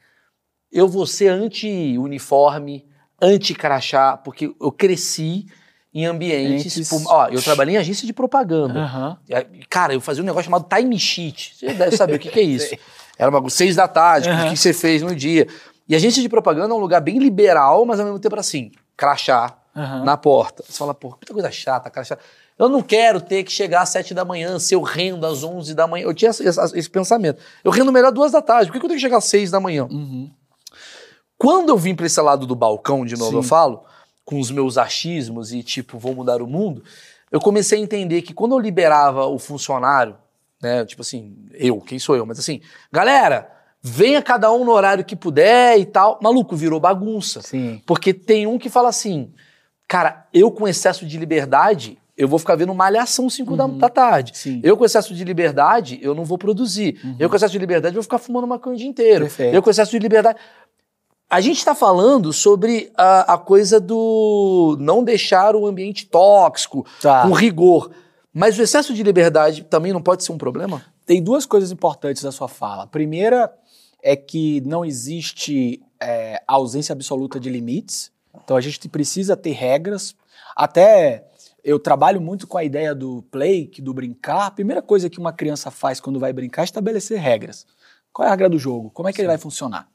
[0.70, 2.86] Eu vou ser anti-uniforme,
[3.20, 5.46] anti-crachá, porque eu cresci
[5.94, 6.90] em ambientes.
[7.06, 9.18] Ó, eu trabalhei em agência de propaganda.
[9.32, 11.54] Aí, Cara, eu fazia um negócio chamado time sheet.
[11.56, 12.74] Você deve saber o que, que é isso.
[13.18, 14.50] Era uma seis da tarde, o Aham.
[14.50, 15.46] que você fez no dia.
[15.88, 19.54] E agência de propaganda é um lugar bem liberal, mas ao mesmo tempo assim, crachá
[19.76, 20.04] Aham.
[20.04, 20.62] na porta.
[20.66, 22.16] Você fala, pô, muita coisa chata, crachá.
[22.58, 25.74] Eu não quero ter que chegar às sete da manhã, se eu rendo às onze
[25.74, 26.04] da manhã.
[26.04, 27.40] Eu tinha esse, esse- pensamento.
[27.64, 29.50] Eu rendo melhor duas da tarde, por que que eu tenho que chegar às seis
[29.50, 29.84] da manhã?
[29.90, 30.30] Uhum.
[31.38, 33.36] Quando eu vim para esse lado do balcão, de novo Sim.
[33.38, 33.84] eu falo,
[34.24, 36.82] com os meus achismos e tipo, vou mudar o mundo,
[37.30, 40.16] eu comecei a entender que quando eu liberava o funcionário,
[40.62, 42.60] né, tipo assim, eu, quem sou eu, mas assim,
[42.92, 43.50] galera,
[43.82, 46.18] venha cada um no horário que puder e tal.
[46.22, 47.42] Maluco, virou bagunça.
[47.42, 47.82] Sim.
[47.84, 49.32] Porque tem um que fala assim,
[49.88, 53.78] cara, eu com excesso de liberdade, eu vou ficar vendo malhação 5 da, Uhum.
[53.78, 54.38] da tarde.
[54.38, 54.60] Sim.
[54.62, 57.00] Eu com excesso de liberdade, eu não vou produzir.
[57.18, 59.24] Eu com excesso de liberdade, eu vou ficar fumando maconha o dia inteiro.
[59.24, 59.54] Perfeito.
[59.54, 60.38] Eu com excesso de liberdade.
[61.32, 67.22] A gente está falando sobre a, a coisa do não deixar o ambiente tóxico, Tá.
[67.22, 67.90] com rigor.
[68.34, 70.84] Mas o excesso de liberdade também não pode ser um problema?
[71.06, 72.82] Tem duas coisas importantes da sua fala.
[72.82, 73.50] A primeira
[74.02, 78.12] é que não existe é, ausência absoluta de limites.
[78.44, 80.14] Então a gente precisa ter regras.
[80.54, 81.24] Até
[81.64, 84.48] eu trabalho muito com a ideia do play, do brincar.
[84.48, 87.66] A primeira coisa que uma criança faz quando vai brincar é estabelecer regras.
[88.12, 88.90] Qual é a regra do jogo?
[88.90, 89.91] Como é que ele vai funcionar?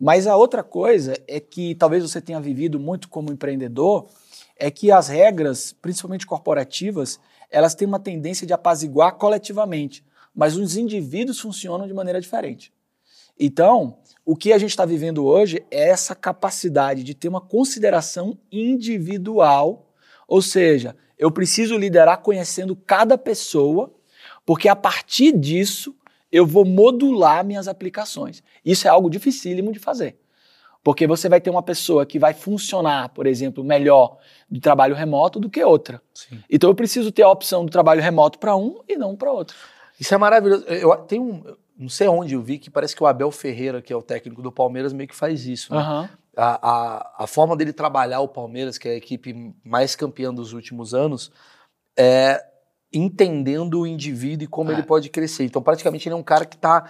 [0.00, 4.08] Mas a outra coisa é que talvez você tenha vivido muito como empreendedor,
[4.56, 10.02] é que as regras, principalmente corporativas, elas têm uma tendência de apaziguar coletivamente,
[10.34, 12.72] mas os indivíduos funcionam de maneira diferente.
[13.38, 18.38] Então, o que a gente está vivendo hoje é essa capacidade de ter uma consideração
[18.50, 19.92] individual,
[20.26, 23.92] ou seja, eu preciso liderar conhecendo cada pessoa,
[24.46, 25.94] porque a partir disso
[26.30, 28.42] eu vou modular minhas aplicações.
[28.64, 30.16] Isso é algo dificílimo de fazer.
[30.82, 34.16] Porque você vai ter uma pessoa que vai funcionar, por exemplo, melhor
[34.50, 36.00] de trabalho remoto do que outra.
[36.14, 36.42] Sim.
[36.48, 39.56] Então eu preciso ter a opção do trabalho remoto para um e não para outro.
[39.98, 40.64] Isso é maravilhoso.
[40.64, 41.44] Eu, tem um.
[41.76, 44.40] Não sei onde eu vi que parece que o Abel Ferreira, que é o técnico
[44.40, 45.72] do Palmeiras, meio que faz isso.
[45.74, 45.80] né?
[45.80, 46.10] Aham.
[46.36, 50.52] a, a, a forma dele trabalhar o Palmeiras, que é a equipe mais campeã dos
[50.54, 51.30] últimos anos,
[51.98, 52.42] é
[52.92, 54.74] entendendo o indivíduo e como É.
[54.74, 55.44] ele pode crescer.
[55.44, 56.84] Então, praticamente, ele é um cara que tá.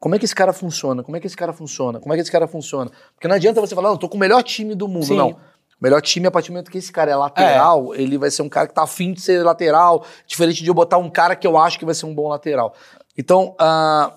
[0.00, 1.02] Como é que esse cara funciona?
[1.02, 1.98] Como é que esse cara funciona?
[2.00, 2.90] Como é que esse cara funciona?
[3.14, 5.06] Porque não adianta você falar, não, tô com o melhor time do mundo.
[5.06, 5.16] Sim.
[5.16, 5.30] Não.
[5.30, 5.36] O
[5.80, 8.48] melhor time, a partir do momento que esse cara é lateral, ele vai ser um
[8.48, 11.56] cara que tá afim de ser lateral, diferente de eu botar um cara que eu
[11.58, 12.74] acho que vai ser um bom lateral.
[13.16, 14.12] Então, ah,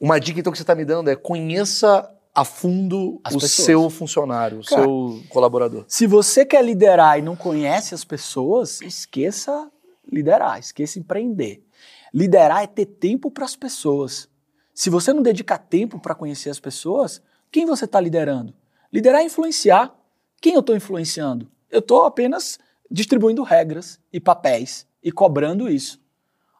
[0.00, 3.66] uma dica então, que você está me dando é conheça a fundo As o pessoas.
[3.66, 5.84] seu funcionário, o Cara, seu colaborador.
[5.88, 9.68] Se você quer liderar e não conhece as pessoas, esqueça
[10.10, 11.64] liderar, esqueça empreender.
[12.12, 14.28] Liderar é ter tempo para as pessoas.
[14.74, 17.22] Se você não dedica tempo para conhecer as pessoas,
[17.52, 18.54] Quem você está liderando?
[18.92, 19.92] Liderar é influenciar.
[20.40, 21.50] Quem eu estou influenciando?
[21.68, 22.58] Eu estou apenas
[22.88, 26.00] distribuindo regras e papéis e cobrando isso.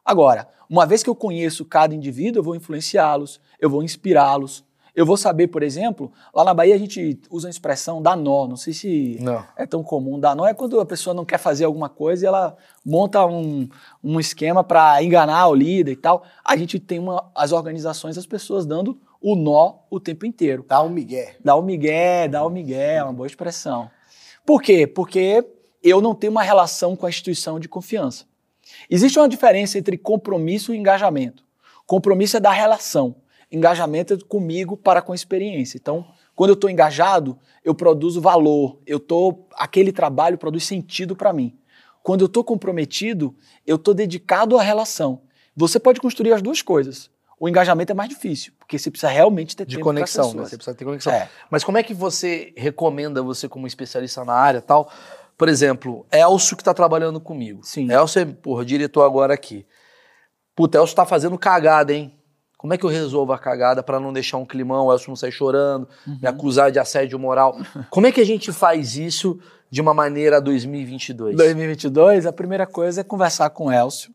[0.03, 4.65] Agora, uma vez que eu conheço cada indivíduo, eu vou influenciá-los, eu vou inspirá-los.
[4.95, 8.47] Eu vou saber, por exemplo, lá na Bahia a gente usa a expressão dar nó.
[8.47, 9.43] Não sei se Não.
[9.55, 10.19] é tão comum.
[10.19, 13.69] Dar nó é quando a pessoa não quer fazer alguma coisa e ela monta um,
[14.03, 16.23] um esquema para enganar o líder e tal.
[16.43, 20.65] A gente tem uma, as organizações, as pessoas dando o nó o tempo inteiro.
[20.67, 21.35] Dá um migué.
[21.43, 23.89] Dá o migué, dá o migué, é uma boa expressão.
[24.45, 24.85] Por quê?
[24.87, 25.45] Porque
[25.83, 28.25] eu não tenho uma relação com a instituição de confiança.
[28.89, 31.43] Existe uma diferença entre compromisso e engajamento.
[31.85, 33.15] Compromisso é da relação,
[33.51, 35.77] engajamento é comigo para com a experiência.
[35.77, 41.33] Então, quando eu estou engajado, eu produzo valor, eu tô, aquele trabalho produz sentido para
[41.33, 41.57] mim.
[42.01, 43.35] Quando eu estou comprometido,
[43.65, 45.21] eu estou dedicado à relação.
[45.55, 47.11] Você pode construir as duas coisas.
[47.39, 50.43] O engajamento é mais difícil, porque você precisa realmente ter De tempo conexão, né?
[50.45, 51.11] Você precisa ter conexão.
[51.11, 51.27] É.
[51.49, 54.91] Mas como é que você recomenda, você como especialista na área e tal?
[55.35, 57.61] Por exemplo, Elcio que tá trabalhando comigo.
[57.63, 57.91] Sim.
[57.91, 59.65] Elcio é, porra, diretor agora aqui.
[60.55, 62.15] Puta, Elcio tá fazendo cagada, hein?
[62.61, 65.15] Como é que eu resolvo a cagada pra não deixar um climão, o Elcio não
[65.15, 66.19] sair chorando, Uhum.
[66.21, 67.57] me acusar de assédio moral?
[67.89, 69.39] Como é que a gente faz isso
[69.71, 71.35] de uma maneira 2022?
[71.35, 74.13] 2022, a primeira coisa é conversar com o Elcio,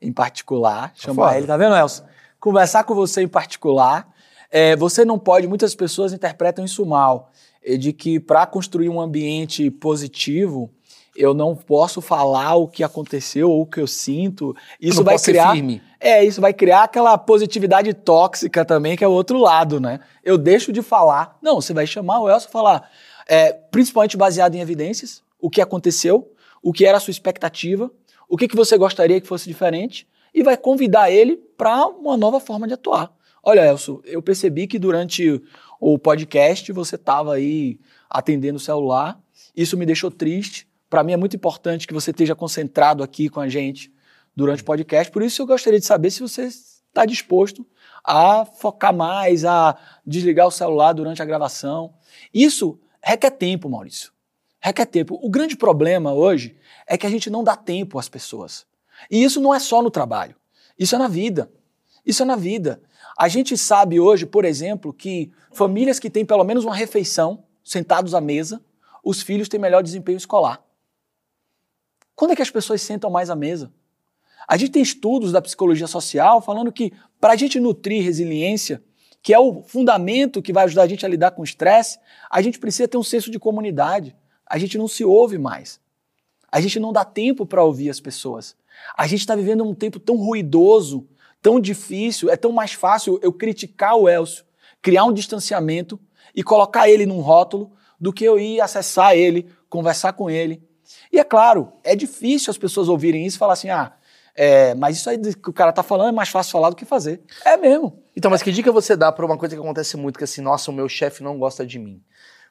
[0.00, 0.92] em particular.
[0.94, 1.36] Chamar foda.
[1.36, 2.04] ele, tá vendo, Elcio?
[2.40, 4.08] Conversar com você em particular.
[4.50, 7.30] É, você não pode, muitas pessoas interpretam isso mal,
[7.62, 10.70] é, de que para construir um ambiente positivo,
[11.16, 14.54] eu não posso falar o que aconteceu ou o que eu sinto.
[14.80, 15.52] Isso não vai criar.
[15.52, 15.82] firme.
[16.00, 20.00] É, isso vai criar aquela positividade tóxica também, que é o outro lado, né?
[20.22, 21.38] Eu deixo de falar.
[21.40, 22.90] Não, você vai chamar o Elcio e falar,
[23.26, 26.30] é, principalmente baseado em evidências, o que aconteceu,
[26.62, 27.90] o que era a sua expectativa,
[28.28, 32.40] o que, que você gostaria que fosse diferente, e vai convidar ele para uma nova
[32.40, 33.12] forma de atuar.
[33.42, 35.40] Olha, Elcio, eu percebi que durante
[35.78, 37.78] o podcast você estava aí
[38.10, 39.20] atendendo o celular,
[39.56, 40.66] isso me deixou triste.
[40.88, 43.92] Para mim é muito importante que você esteja concentrado aqui com a gente
[44.34, 45.12] durante o podcast.
[45.12, 47.66] Por isso eu gostaria de saber se você está disposto
[48.04, 49.76] a focar mais, a
[50.06, 51.94] desligar o celular durante a gravação.
[52.32, 54.12] Isso requer tempo, Maurício.
[54.60, 55.18] Requer tempo.
[55.22, 56.56] O grande problema hoje
[56.86, 58.66] é que a gente não dá tempo às pessoas.
[59.10, 60.36] E isso não é só no trabalho.
[60.78, 61.50] Isso é na vida.
[62.06, 62.80] Isso é na vida.
[63.18, 68.14] A gente sabe hoje, por exemplo, que famílias que têm pelo menos uma refeição, sentados
[68.14, 68.62] à mesa,
[69.02, 70.63] os filhos têm melhor desempenho escolar.
[72.14, 73.72] Quando é que as pessoas sentam mais à mesa?
[74.46, 78.82] A gente tem estudos da psicologia social falando que para a gente nutrir resiliência,
[79.22, 81.98] que é o fundamento que vai ajudar a gente a lidar com o estresse,
[82.30, 84.14] a gente precisa ter um senso de comunidade.
[84.46, 85.80] A gente não se ouve mais.
[86.52, 88.54] A gente não dá tempo para ouvir as pessoas.
[88.96, 91.08] A gente está vivendo um tempo tão ruidoso,
[91.40, 94.44] tão difícil, é tão mais fácil eu criticar o Elcio,
[94.82, 95.98] criar um distanciamento
[96.34, 100.62] e colocar ele num rótulo do que eu ir acessar ele, conversar com ele.
[101.12, 103.92] E é claro, é difícil as pessoas ouvirem isso e falar assim: ah,
[104.36, 106.84] é, mas isso aí que o cara tá falando é mais fácil falar do que
[106.84, 107.20] fazer.
[107.44, 108.02] É mesmo.
[108.16, 110.70] Então, mas que dica você dá pra uma coisa que acontece muito, que assim, nossa,
[110.70, 112.02] o meu chefe não gosta de mim.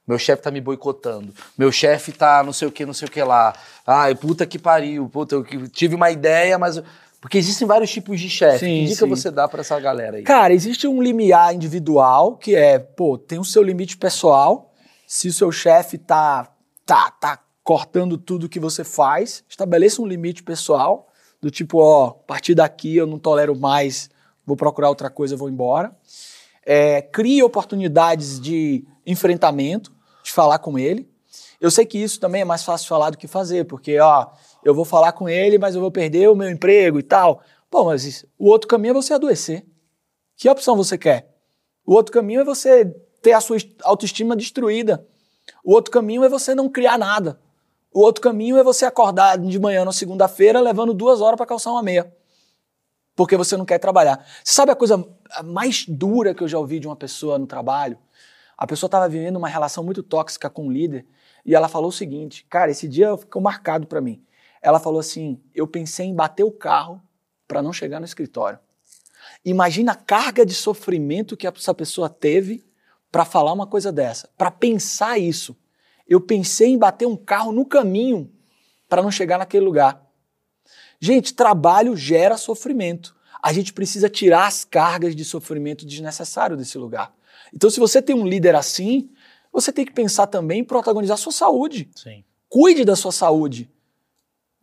[0.08, 1.34] Meu chefe tá me boicotando.
[1.58, 3.54] Meu chefe tá não sei o que, não sei o que lá.
[3.88, 5.08] Ai, puta que pariu.
[5.08, 6.82] Puta, eu tive uma ideia, mas.
[7.22, 8.66] Porque existem vários tipos de chefe.
[8.66, 9.10] Que dica sim.
[9.10, 10.24] você dá pra essa galera aí?
[10.24, 14.74] Cara, existe um limiar individual que é, pô, tem o seu limite pessoal.
[15.08, 16.50] Se o seu chefe tá,
[16.86, 21.08] tá, tá cortando tudo que você faz, estabeleça um limite pessoal,
[21.42, 24.10] do tipo, ó, a partir daqui eu não tolero mais,
[24.46, 25.96] vou procurar outra coisa, vou embora.
[26.66, 29.92] É, crie oportunidades de enfrentamento,
[30.24, 31.10] de falar com ele.
[31.60, 34.28] Eu sei que isso também é mais fácil falar do que fazer, porque, ó,
[34.64, 37.42] eu vou falar com ele, mas eu vou perder o meu emprego e tal.
[37.70, 39.66] Pô, mas o outro caminho é você adoecer.
[40.38, 41.34] Que opção você quer?
[41.86, 42.86] O outro caminho é você
[43.22, 45.06] ter a sua est- autoestima destruída.
[45.64, 47.40] O outro caminho é você não criar nada.
[47.94, 51.72] O outro caminho é você acordar de manhã na segunda-feira levando duas horas para calçar
[51.72, 52.12] uma meia.
[53.16, 54.26] Porque você não quer trabalhar.
[54.44, 55.06] Você sabe a coisa
[55.44, 58.00] mais dura que eu já ouvi de uma pessoa no trabalho?
[58.58, 61.06] A pessoa estava vivendo uma relação muito tóxica com o líder
[61.46, 64.24] e ela falou o seguinte: cara, esse dia ficou marcado para mim.
[64.60, 67.00] Ela falou assim: eu pensei em bater o carro
[67.48, 68.58] para não chegar no escritório.
[69.46, 72.66] Imagina a carga de sofrimento que essa pessoa teve
[73.12, 75.56] para falar uma coisa dessa, para pensar isso.
[76.08, 78.32] Eu pensei em bater um carro no caminho
[78.88, 80.06] para não chegar naquele lugar.
[81.00, 83.16] Gente, trabalho gera sofrimento.
[83.42, 87.14] A gente precisa tirar as cargas de sofrimento desnecessário desse lugar.
[87.54, 89.10] Então, se você tem um líder assim,
[89.52, 91.90] você tem que pensar também em protagonizar a sua saúde.
[91.96, 92.24] Sim.
[92.48, 93.70] Cuide da sua saúde.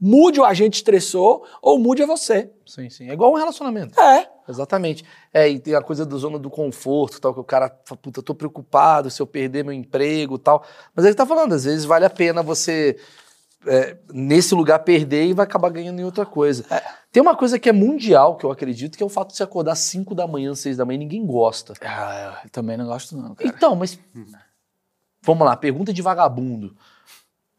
[0.01, 2.51] Mude o agente estressor ou mude a você.
[2.65, 3.11] Sim, sim.
[3.11, 4.01] É igual um relacionamento.
[4.01, 4.31] É.
[4.51, 5.05] exatamente.
[5.33, 8.23] É, e tem a coisa da zona do conforto, tal, que o cara fala, puta,
[8.23, 10.65] tô preocupado se eu perder meu emprego tal.
[10.95, 12.99] Mas ele tá falando, às vezes vale a pena você,
[13.67, 16.65] é, nesse lugar, perder e vai acabar ganhando em outra coisa.
[17.13, 19.43] Tem uma coisa que é mundial, que eu acredito, que é o fato de você
[19.43, 21.75] acordar 5 da manhã, 6 da manhã, ninguém gosta.
[21.83, 23.49] Ah, eu também não gosto não, cara.
[23.49, 23.99] Então, mas.
[25.23, 26.75] Vamos lá, pergunta de vagabundo.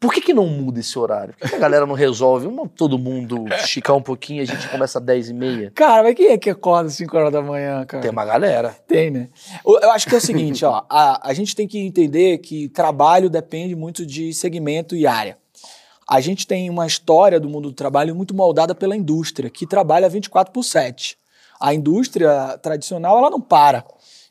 [0.02, 1.32] Por que, que não muda esse horário?
[1.34, 2.46] Por que, que a galera não resolve?
[2.46, 5.70] Vamos todo mundo esticar um pouquinho e a gente começa às 10 e meia?
[5.76, 8.02] Cara, mas quem é que acorda às 5 horas da manhã, cara?
[8.02, 8.76] Tem uma galera.
[8.88, 9.28] Tem, né?
[9.64, 12.68] Eu eu acho que é o seguinte, ó, a, a gente tem que entender que
[12.70, 15.38] trabalho depende muito de segmento e área.
[16.08, 20.08] A gente tem uma história do mundo do trabalho muito moldada pela indústria, que trabalha
[20.08, 21.16] 24 por 7.
[21.60, 23.84] A indústria tradicional, ela não para.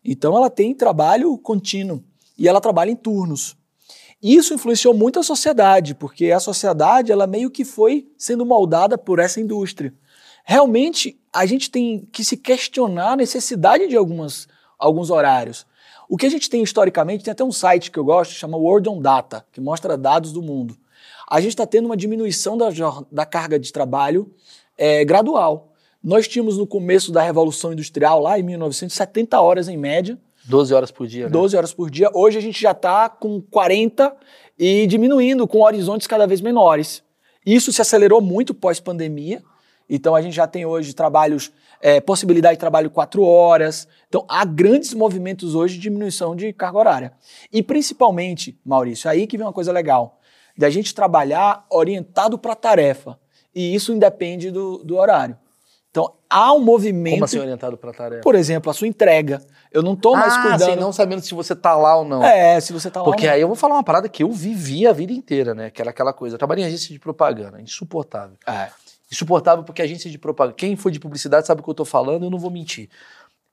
[0.03, 2.03] Então, ela tem trabalho contínuo
[2.37, 3.55] e ela trabalha em turnos.
[4.21, 9.17] Isso influenciou muito a sociedade, porque a sociedade, ela meio que foi sendo moldada por
[9.17, 9.93] essa indústria.
[10.43, 14.47] Realmente, a gente tem que se questionar a necessidade de algumas,
[14.77, 15.65] alguns horários.
[16.07, 18.89] O que a gente tem historicamente, tem até um site que eu gosto, chama World
[18.89, 20.77] on Data, que mostra dados do mundo.
[21.27, 22.67] A gente está tendo uma diminuição da,
[23.11, 24.31] da carga de trabalho
[24.77, 25.71] é, gradual.
[26.03, 30.91] Nós tínhamos no começo da Revolução Industrial, lá em 1970 horas em média, 12 horas
[30.91, 31.29] por dia, né?
[31.29, 32.09] 12 horas por dia.
[32.13, 34.15] Hoje a gente já está com 40
[34.57, 37.03] e diminuindo, com horizontes cada vez menores.
[37.45, 39.41] Isso se acelerou muito pós-pandemia.
[39.89, 43.87] Então a gente já tem hoje trabalhos, é, possibilidade de trabalho quatro horas.
[44.07, 47.13] Então há grandes movimentos hoje de diminuição de carga horária.
[47.51, 50.19] E principalmente, Maurício, aí que vem uma coisa legal,
[50.57, 53.19] da gente trabalhar orientado para a tarefa.
[53.53, 55.37] E isso independe do, do horário.
[55.89, 57.15] Então há um movimento.
[57.15, 58.21] Como assim orientado pra tarefa?
[58.21, 59.41] Por exemplo, a sua entrega.
[59.71, 60.79] Eu não estou mais ah, cuidando.
[60.81, 62.21] não sabendo se você tá lá ou não.
[62.23, 63.05] É, se você tá lá.
[63.05, 63.35] Porque ou não.
[63.35, 65.69] aí eu vou falar uma parada que eu vivi a vida inteira, né?
[65.69, 66.35] Que era aquela coisa.
[66.35, 68.35] Eu trabalhei em agência de propaganda, insuportável.
[68.45, 68.69] É.
[69.09, 70.55] Insuportável porque agência de propaganda.
[70.55, 72.89] Quem for de publicidade sabe o que eu tô falando, eu não vou mentir.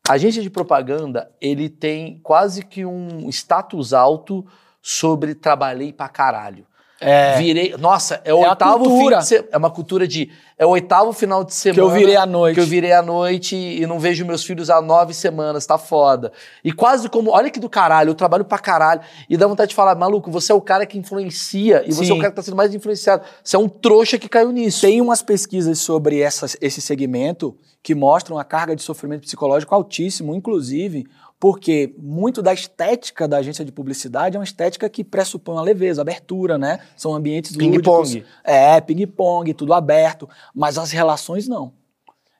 [0.09, 4.45] A agência de propaganda, ele tem quase que um status alto
[4.83, 6.66] sobre trabalhei pra caralho.
[7.01, 7.38] É.
[7.38, 7.76] Virei.
[7.78, 9.22] Nossa, é o É oitavo cultura.
[9.22, 10.30] fim de É uma cultura de.
[10.59, 11.74] É o oitavo final de semana.
[11.74, 12.55] Que eu virei à noite.
[12.57, 16.32] Que eu virei à noite e não vejo meus filhos há nove semanas, tá foda.
[16.64, 17.30] E quase como.
[17.30, 19.01] Olha que do caralho, eu trabalho pra caralho.
[19.30, 22.11] E dá vontade de falar, maluco, você é o cara que influencia e você Sim.
[22.11, 23.22] é o cara que tá sendo mais influenciado.
[23.44, 24.80] Você é um trouxa que caiu nisso.
[24.80, 30.34] Tem umas pesquisas sobre essa, esse segmento que mostram a carga de sofrimento psicológico altíssimo,
[30.34, 31.07] inclusive
[31.41, 36.03] porque muito da estética da agência de publicidade é uma estética que pressupõe uma leveza,
[36.03, 36.80] abertura, né?
[36.97, 37.57] São ambientes.
[37.57, 38.24] Ping-pong.
[38.43, 40.28] É, ping-pong, tudo aberto.
[40.55, 41.72] Mas as relações não.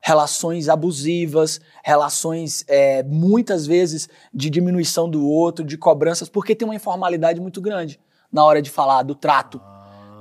[0.01, 6.75] Relações abusivas, relações é, muitas vezes de diminuição do outro, de cobranças, porque tem uma
[6.75, 8.01] informalidade muito grande
[8.33, 9.61] na hora de falar do trato.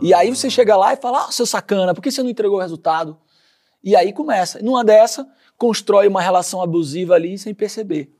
[0.01, 2.57] E aí você chega lá e fala, ah, seu sacana, por que você não entregou
[2.57, 3.17] o resultado?
[3.83, 4.61] E aí começa.
[4.61, 8.16] Numa dessa, constrói uma relação abusiva ali sem perceber.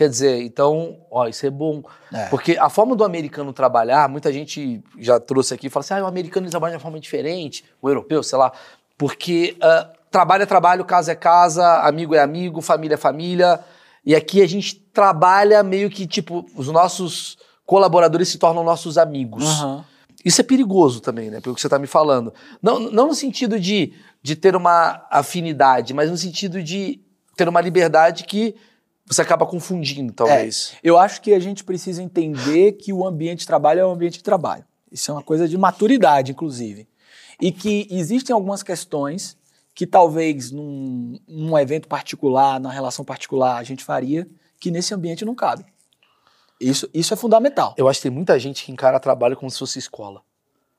[0.00, 1.82] Quer dizer, então, ó, isso é bom.
[2.10, 2.24] É.
[2.28, 6.04] Porque a forma do americano trabalhar, muita gente já trouxe aqui e fala assim: ah,
[6.04, 8.50] o americano trabalha de uma forma diferente, o europeu, sei lá.
[8.96, 13.60] Porque ah, trabalho é trabalho, casa é casa, amigo é amigo, família é família.
[14.02, 17.36] E aqui a gente trabalha meio que, tipo, os nossos
[17.66, 19.44] colaboradores se tornam nossos amigos.
[20.24, 21.42] Isso é perigoso também, né?
[21.42, 22.32] Pelo que você está me falando.
[22.62, 23.92] Não, não no sentido de,
[24.22, 27.02] de ter uma afinidade, mas no sentido de
[27.36, 28.54] ter uma liberdade que
[29.10, 30.74] você acaba confundindo, talvez.
[30.84, 34.18] Eu acho que a gente precisa entender que o ambiente de trabalho é um ambiente
[34.18, 34.64] de trabalho.
[34.90, 36.88] Isso é uma coisa de maturidade, inclusive.
[37.40, 39.36] E que existem algumas questões
[39.74, 44.28] que talvez num, num evento particular, na relação particular, a gente faria,
[44.60, 45.64] que nesse ambiente não cabe.
[46.60, 47.74] Isso, isso é fundamental.
[47.76, 50.22] Eu acho que tem muita gente que encara trabalho como se fosse escola.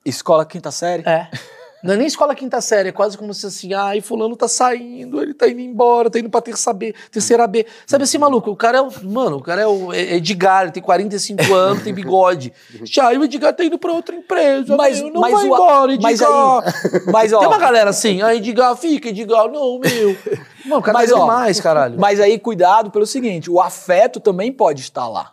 [0.06, 1.02] Escola quinta série?
[1.06, 1.28] É.
[1.82, 5.20] Não é nem escola quinta série, é quase como se assim, ai, fulano tá saindo,
[5.20, 7.66] ele tá indo embora, tá indo pra terça B, terceira B.
[7.86, 10.70] Sabe assim, maluco, o cara é o, mano, o cara é o é Edgar, ele
[10.72, 12.52] tem 45 anos, tem bigode.
[12.84, 15.46] Já, e o Edgar tá indo pra outra empresa, Mas- meu, não mas vai o-
[15.46, 16.10] embora, Edgar.
[16.10, 20.16] mas aí- mas, ó- Tem uma galera assim, ah, Edgar, fica, Edgar, não, meu.
[20.64, 21.98] Mano, o cara Mas, ó, demais, caralho.
[21.98, 25.32] Mas aí, cuidado pelo seguinte: o afeto também pode estar lá.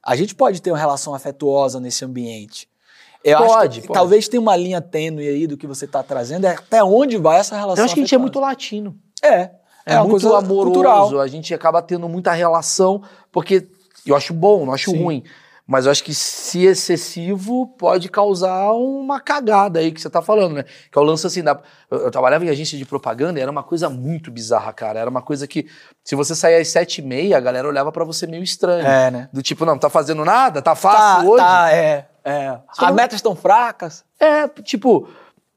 [0.00, 2.68] A gente pode ter uma relação afetuosa nesse ambiente.
[3.24, 3.98] Eu Pode, que pode.
[3.98, 7.38] talvez tenha uma linha tênue aí do que você está trazendo, é até onde vai
[7.38, 8.96] essa relação Eu acho que a gente é muito latino.
[9.22, 9.50] É.
[9.84, 11.20] É, uma muito coisa amoroso, cultural.
[11.20, 13.02] a gente acaba tendo muita relação,
[13.32, 13.66] porque
[14.06, 15.02] eu acho bom, não acho Sim.
[15.02, 15.24] ruim.
[15.64, 20.54] Mas eu acho que se excessivo pode causar uma cagada aí que você tá falando,
[20.56, 20.64] né?
[20.90, 21.58] Que é o lance assim, da...
[21.90, 24.98] eu, trabalhava em agência de propaganda e era uma coisa muito bizarra, cara.
[24.98, 25.66] Era uma coisa que,
[26.04, 28.84] se você sair às sete e meia, a galera olhava pra você meio estranho.
[28.86, 29.28] É, né?
[29.32, 30.60] Do tipo, não, tá fazendo nada?
[30.60, 31.42] Tá Tá, fácil hoje?
[31.44, 32.08] tá, é.
[32.24, 32.58] É.
[32.72, 34.04] Só As não- metas estão fracas.
[34.18, 35.08] É, tipo,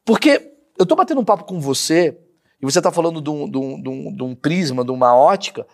[0.03, 2.17] porque eu tô batendo um papo com você
[2.61, 5.15] e você tá falando de um, de um- de um- de um prisma, de uma
[5.15, 5.65] ótica,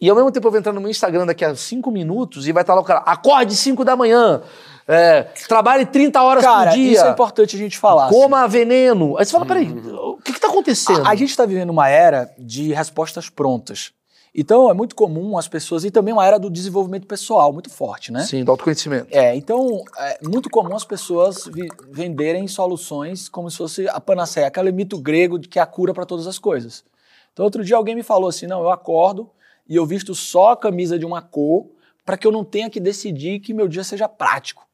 [0.00, 2.52] e ao mesmo tempo eu vou entrar no meu Instagram daqui a cinco minutos e
[2.52, 4.42] vai estar lá o cara, acorde 5 da manhã,
[4.86, 8.08] é, trabalhe 30 horas Cara, por dia, isso é importante a gente falar.
[8.10, 9.16] coma veneno.
[9.16, 11.04] Aí você fala, peraí, o que que tá acontecendo?
[11.06, 13.92] A, a gente está vivendo uma era de respostas prontas.
[14.38, 18.12] Então é muito comum as pessoas, e também uma era do desenvolvimento pessoal muito forte,
[18.12, 18.22] né?
[18.22, 19.08] Sim, do autoconhecimento.
[19.10, 21.48] É, então é muito comum as pessoas
[21.90, 25.94] venderem soluções como se fosse a panaceia, aquele mito grego de que é a cura
[25.94, 26.84] para todas as coisas.
[27.32, 29.30] Então outro dia alguém me falou assim, não, eu acordo
[29.66, 31.68] e eu visto só a camisa de uma cor
[32.04, 34.66] para que eu não tenha que decidir que meu dia seja prático.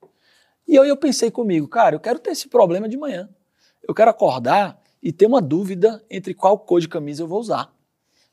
[0.66, 3.28] E aí eu pensei comigo, cara, eu quero ter esse problema de manhã.
[3.86, 7.71] Eu quero acordar e ter uma dúvida entre qual cor de camisa eu vou usar.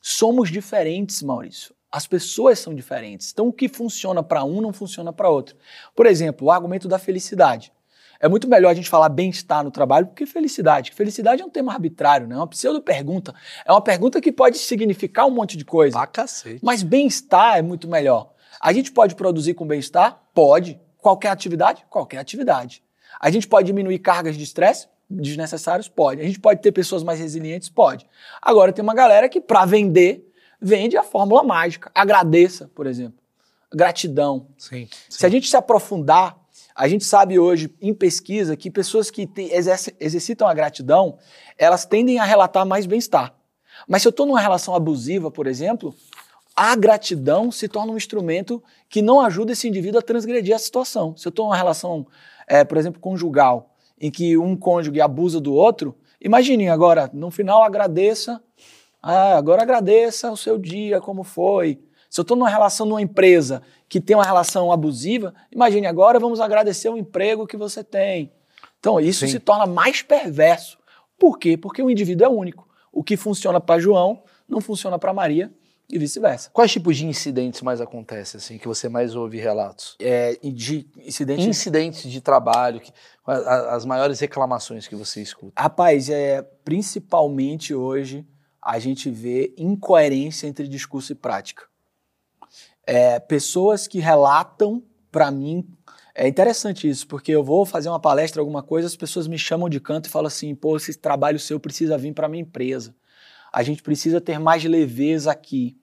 [0.02, 1.76] Somos diferentes, Maurício.
[1.92, 3.32] As pessoas são diferentes.
[3.32, 5.56] Então, o que funciona para um não funciona para outro.
[5.96, 7.74] Por exemplo, o argumento da felicidade.
[8.20, 10.92] É muito melhor a gente falar bem-estar no trabalho do que felicidade.
[10.92, 12.36] Felicidade é um tema arbitrário, né?
[12.36, 13.34] É uma pseudo-pergunta.
[13.66, 15.98] É uma pergunta que pode significar um monte de coisa.
[15.98, 16.60] Pra cacete.
[16.62, 18.34] Mas bem-estar é muito melhor.
[18.60, 20.22] A gente pode produzir com bem-estar?
[20.34, 20.80] Pode.
[20.98, 21.86] Qualquer atividade?
[21.90, 22.84] Qualquer atividade.
[23.20, 25.88] A gente pode diminuir cargas de estresse desnecessários?
[25.88, 26.22] Pode.
[26.22, 27.70] A gente pode ter pessoas mais resilientes?
[27.70, 28.06] Pode.
[28.42, 30.30] Agora, tem uma galera que, para vender,
[30.62, 31.92] vende a fórmula mágica.
[31.96, 33.18] Agradeça, por exemplo.
[33.74, 34.48] Gratidão.
[34.58, 34.88] Sim.
[35.10, 36.38] Se a gente se aprofundar,
[36.76, 41.18] a gente sabe hoje em pesquisa que pessoas que te- exerce- exercitam a gratidão,
[41.58, 43.36] elas tendem a relatar mais bem-estar.
[43.88, 45.94] Mas se eu estou numa relação abusiva, por exemplo,
[46.56, 51.16] a gratidão se torna um instrumento que não ajuda esse indivíduo a transgredir a situação.
[51.16, 52.08] Se eu estou numa relação,
[52.48, 57.64] eh, por exemplo, conjugal, em que um cônjuge abusa do outro, imagine agora, no final
[57.64, 58.42] agradeça,
[59.02, 61.80] ah, agora agradeça o seu dia, como foi.
[62.10, 66.40] Se eu estou numa relação numa empresa que tem uma relação abusiva, imagine agora vamos
[66.40, 68.32] agradecer o emprego que você tem.
[68.80, 69.32] Então isso Sim.
[69.32, 70.78] se torna mais perverso.
[71.18, 71.58] Por quê?
[71.58, 72.68] Porque o indivíduo é único.
[72.92, 75.52] O que funciona para João não funciona para Maria
[75.92, 76.50] e vice-versa.
[76.54, 79.96] Quais tipos de incidentes mais acontecem, assim, que você mais ouve relatos?
[80.00, 81.48] É, de incidente.
[81.50, 82.92] Incidentes de trabalho, que-
[83.26, 85.60] as maiores reclamações que você escuta.
[85.60, 88.26] Rapaz, é, principalmente hoje
[88.62, 91.64] a gente vê incoerência entre discurso e prática.
[92.86, 95.68] É, pessoas que relatam para mim.
[96.14, 99.70] É interessante isso, porque eu vou fazer uma palestra, alguma coisa, as pessoas me chamam
[99.70, 102.96] de canto e falam assim: pô, esse trabalho seu precisa vir para minha empresa.
[103.54, 105.79] A gente precisa ter mais leveza aqui.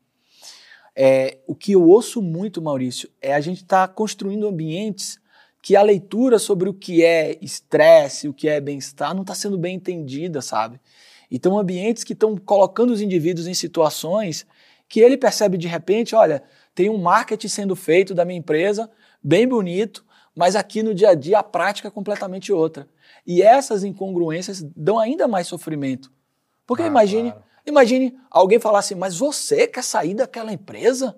[0.97, 5.21] É, o que eu ouço muito, Maurício, é a gente estar construindo ambientes
[5.61, 9.59] que a leitura sobre o que é estresse, o que é bem-estar, não está sendo
[9.59, 10.81] bem entendida, sabe?
[11.31, 14.47] Então, ambientes que estão colocando os indivíduos em situações
[14.89, 16.43] que ele percebe de repente, olha,
[16.75, 18.89] tem um marketing sendo feito da minha empresa,
[19.23, 22.89] bem bonito, mas aqui no dia a dia a prática é completamente outra.
[23.27, 26.13] E essas incongruências dão ainda mais sofrimento.
[26.67, 27.46] Porque Ah, imagine, claro.
[27.67, 31.17] Imagine alguém falar assim, mas você quer sair daquela empresa?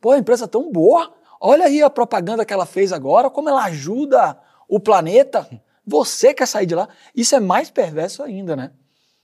[0.00, 1.12] Pô, a empresa é tão boa.
[1.40, 4.38] Olha aí a propaganda que ela fez agora, como ela ajuda
[4.68, 5.48] o planeta.
[5.86, 6.88] Você quer sair de lá?
[7.14, 8.72] Isso é mais perverso ainda, né?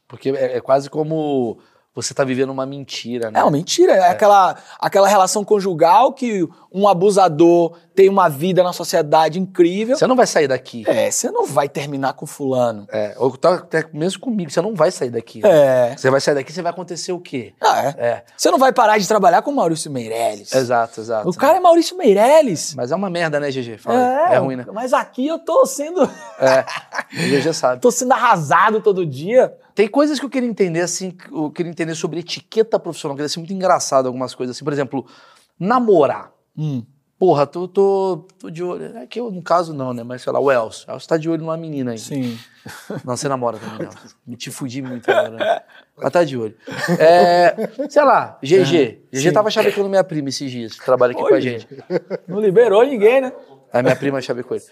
[0.06, 1.58] Porque é, é quase como
[2.02, 3.40] você tá vivendo uma mentira, né?
[3.40, 3.92] É uma mentira.
[3.92, 9.96] É, Aquela, aquela relação conjugal que um abusador tem uma vida na sociedade incrível.
[9.96, 10.84] Você não vai sair daqui.
[10.86, 12.86] É, você não vai terminar com fulano.
[12.92, 15.40] É, ou tá, até mesmo comigo, você não vai sair daqui.
[15.44, 15.94] É.
[15.96, 17.54] Você vai sair daqui, você vai acontecer o quê?
[17.60, 17.88] Ah, é.
[17.98, 20.52] É, Você não vai parar de trabalhar com o Maurício Meirelles.
[20.54, 21.28] exato, exato.
[21.28, 22.74] O cara é Maurício Meirelles.
[22.74, 23.78] Mas é uma merda, né, GG?
[23.78, 24.34] Fala aí.
[24.34, 24.64] é ruim, né?
[24.72, 26.02] Mas aqui eu tô sendo,
[26.38, 26.64] É,
[27.14, 27.80] o GG sabe.
[27.82, 29.52] tô sendo arrasado todo dia.
[29.78, 33.32] Tem coisas que eu queria entender, assim, eu queria entender sobre etiqueta profissional, que deve
[33.32, 35.06] ser muito engraçado algumas coisas, assim, por exemplo,
[35.56, 36.32] namorar.
[36.56, 36.82] Hum.
[37.16, 38.98] Porra, tô, tô, tô de olho.
[38.98, 40.02] É que eu, no caso, não, né?
[40.02, 40.84] Mas sei lá, o Elcio.
[40.88, 41.98] O Elcio tá de olho numa menina aí.
[41.98, 42.36] Sim.
[43.04, 43.92] Não, você namora também, não.
[44.26, 45.30] Me te fudi muito agora.
[45.30, 45.60] Né?
[45.96, 46.56] Ela tá de olho.
[46.98, 47.54] É,
[47.88, 49.04] sei lá, GG.
[49.12, 49.32] GG sim.
[49.32, 51.68] tava chavecando minha prima esses dias, que trabalha aqui com a Oi, gente.
[52.26, 53.32] Não liberou ninguém, né?
[53.72, 54.66] A minha prima chavecou ele.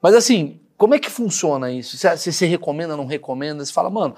[0.00, 1.98] Mas assim, como é que funciona isso?
[1.98, 3.62] Você recomenda, não recomenda?
[3.62, 4.14] Você fala, mano,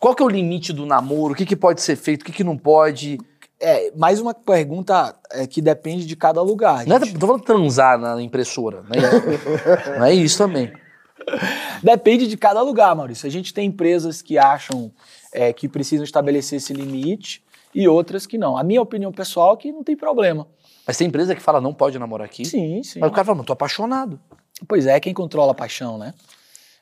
[0.00, 1.32] qual que é o limite do namoro?
[1.32, 2.22] O que, que pode ser feito?
[2.22, 3.18] O que, que não pode?
[3.60, 6.86] É, mais uma pergunta é, que depende de cada lugar.
[6.86, 7.18] Não é, gente.
[7.18, 10.72] tô falando transar na impressora, não é isso, não é isso também.
[11.82, 13.26] Depende de cada lugar, Maurício.
[13.26, 14.92] A gente tem empresas que acham
[15.32, 17.42] é, que precisam estabelecer esse limite
[17.74, 18.56] e outras que não.
[18.56, 20.46] A minha opinião pessoal é que não tem problema.
[20.86, 22.44] Mas tem empresa que fala, não pode namorar aqui.
[22.44, 23.00] Sim, sim.
[23.00, 24.20] Mas o cara fala, mano, tô apaixonado.
[24.68, 26.14] Pois é, quem controla a paixão, né?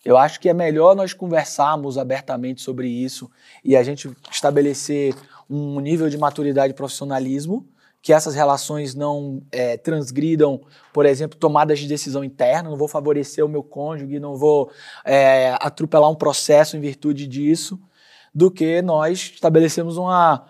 [0.04, 3.30] Eu acho que é melhor nós conversarmos abertamente sobre isso
[3.64, 5.14] e a gente estabelecer
[5.48, 7.66] um nível de maturidade e profissionalismo,
[8.02, 10.60] que essas relações não é, transgridam,
[10.92, 14.70] por exemplo, tomadas de decisão interna, não vou favorecer o meu cônjuge, não vou
[15.06, 17.80] é, atropelar um processo em virtude disso.
[18.34, 20.44] do que nós estabelecemos uma,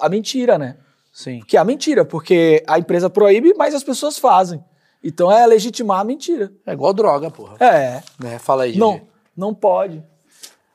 [0.00, 0.76] a mentira, né?
[1.12, 1.40] Sim.
[1.40, 4.62] Que é a mentira, porque a empresa proíbe, mas as pessoas fazem.
[5.06, 6.52] Então é legitimar a mentira.
[6.66, 7.56] É igual droga, porra.
[7.64, 8.02] É.
[8.18, 8.40] Né?
[8.40, 8.76] Fala aí.
[8.76, 9.00] Não,
[9.36, 10.02] não pode.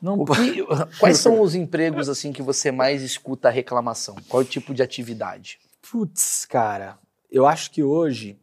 [0.02, 0.66] Não que-
[1.00, 4.16] quais são os empregos assim que você mais escuta a reclamação?
[4.30, 5.60] Qual é o tipo de atividade?
[5.92, 6.98] Putz, cara,
[7.30, 8.40] eu acho que hoje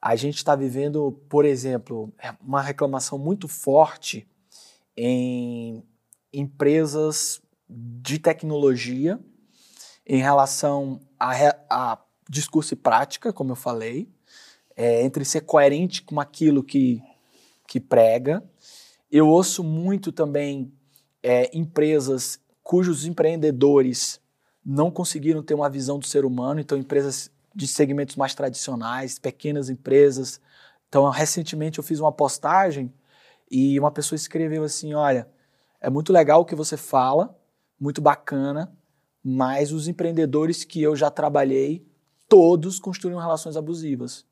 [0.00, 4.26] a gente está vivendo, por exemplo, é uma reclamação muito forte
[4.96, 5.84] em
[6.32, 9.20] empresas de tecnologia
[10.06, 11.32] em relação a,
[11.68, 11.98] a
[12.30, 14.08] discurso e prática, como eu falei,
[14.78, 17.02] é, entre ser coerente com aquilo que,
[17.66, 18.44] que prega.
[19.10, 20.72] Eu ouço muito também
[21.20, 24.20] é, empresas cujos empreendedores
[24.64, 29.68] não conseguiram ter uma visão do ser humano, então empresas de segmentos mais tradicionais, pequenas
[29.68, 30.40] empresas.
[30.88, 32.92] Então, recentemente eu fiz uma postagem
[33.50, 35.28] e uma pessoa escreveu assim: olha,
[35.80, 37.36] é muito legal o que você fala,
[37.80, 38.70] muito bacana,
[39.24, 41.84] mas os empreendedores que eu já trabalhei,
[42.28, 44.27] todos construíram relações abusivas.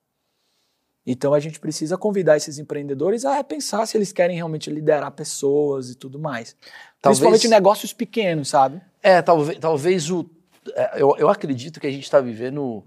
[1.06, 5.88] Então a gente precisa convidar esses empreendedores a repensar se eles querem realmente liderar pessoas
[5.90, 6.56] e tudo mais.
[7.00, 8.80] Talvez- Principalmente negócios pequenos, sabe?
[9.02, 10.28] É, talvez, talvez o.
[10.74, 12.84] é, Eu, eu acredito que a gente está vivendo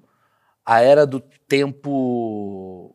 [0.65, 2.93] a era do tempo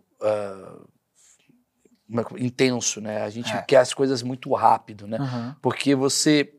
[2.28, 3.22] que- intenso, né?
[3.22, 3.62] A gente É.
[3.62, 5.16] quer as coisas muito rápido, né?
[5.18, 5.56] Aham.
[5.62, 6.52] Porque você.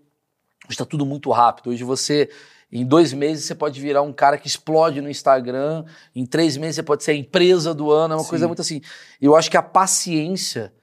[0.69, 1.69] Está tudo muito rápido.
[1.69, 2.29] Hoje você.
[2.71, 5.85] Em dois meses você pode virar um cara que explode no Instagram.
[6.15, 8.15] Em três meses você pode ser a empresa do ano.
[8.15, 8.29] É uma Sim.
[8.29, 8.81] coisa muito assim.
[9.21, 10.73] Eu acho que a paciência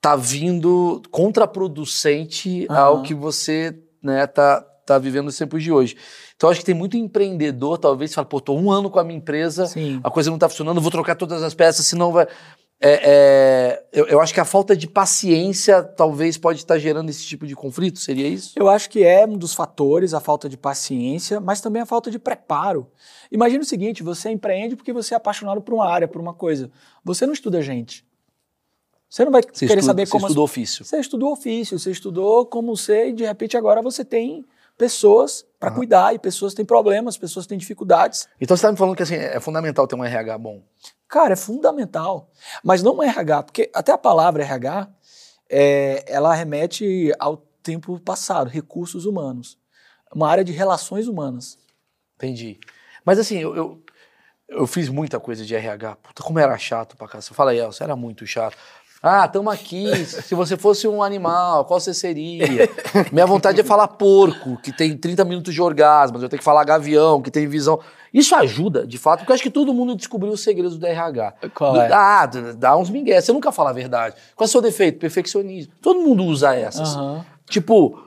[0.00, 2.78] tá vindo contraproducente Aham.
[2.80, 5.96] ao que você né, tá, tá vivendo nos tempos de hoje.
[6.36, 9.04] Então acho que tem muito empreendedor, talvez, que fala, pô, tô um ano com a
[9.04, 10.00] minha empresa, Sim.
[10.04, 12.26] a coisa não tá funcionando, vou trocar todas as peças, senão vai.
[12.86, 17.24] É, é, eu, eu acho que a falta de paciência talvez pode estar gerando esse
[17.24, 18.52] tipo de conflito, seria isso?
[18.56, 22.10] Eu acho que é um dos fatores, a falta de paciência, mas também a falta
[22.10, 22.86] de preparo.
[23.32, 26.70] Imagina o seguinte: você empreende porque você é apaixonado por uma área, por uma coisa.
[27.02, 28.04] Você não estuda gente.
[29.08, 30.26] Você não vai Você querer estuda, saber você como.
[30.26, 30.84] as- estudou ofício.
[30.84, 34.44] Você estudou ofício, você estudou como ser, e de repente agora você tem
[34.76, 38.28] pessoas para cuidar, e pessoas têm problemas, pessoas têm dificuldades.
[38.40, 40.62] Então você está me falando que assim, é fundamental ter um RH bom.
[41.08, 42.30] Cara, é fundamental.
[42.62, 44.88] Mas não é RH, porque até a palavra RH,
[45.48, 49.58] é, ela remete ao tempo passado, recursos humanos.
[50.14, 51.58] Uma área de relações humanas.
[52.16, 52.58] Entendi.
[53.04, 53.82] Mas assim, eu, eu,
[54.48, 55.96] eu fiz muita coisa de RH.
[55.96, 57.32] Puta, como era chato pra casa.
[57.34, 58.56] Fala aí, Elcio, era muito chato.
[59.06, 59.84] Ah, estamos aqui.
[60.06, 62.46] Se você fosse um animal, qual você seria?
[63.12, 66.16] Minha vontade é falar porco, que tem 30 minutos de orgasmo.
[66.16, 67.78] Eu tenho que falar gavião, que tem visão.
[68.14, 71.34] Isso ajuda, de fato, porque eu acho que todo mundo descobriu os segredos do RH.
[71.54, 71.92] Qual é?
[71.92, 72.24] Ah,
[72.56, 73.20] dá uns migué.
[73.20, 74.16] Você nunca fala a verdade.
[74.34, 74.98] Qual é o seu defeito?
[74.98, 75.72] Perfeccionismo.
[75.82, 76.94] Todo mundo usa essas.
[76.96, 77.26] Aham.
[77.50, 78.00] Tipo,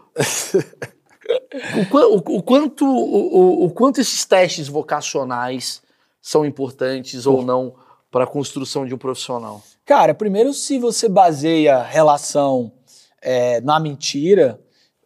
[1.92, 5.82] o, o- o quanto, o, o- o quanto esses testes vocacionais
[6.22, 7.76] são importantes ou não
[8.10, 9.62] para a construção de um profissional?
[9.88, 12.74] Cara, primeiro, se você baseia a relação
[13.22, 14.60] é, na mentira,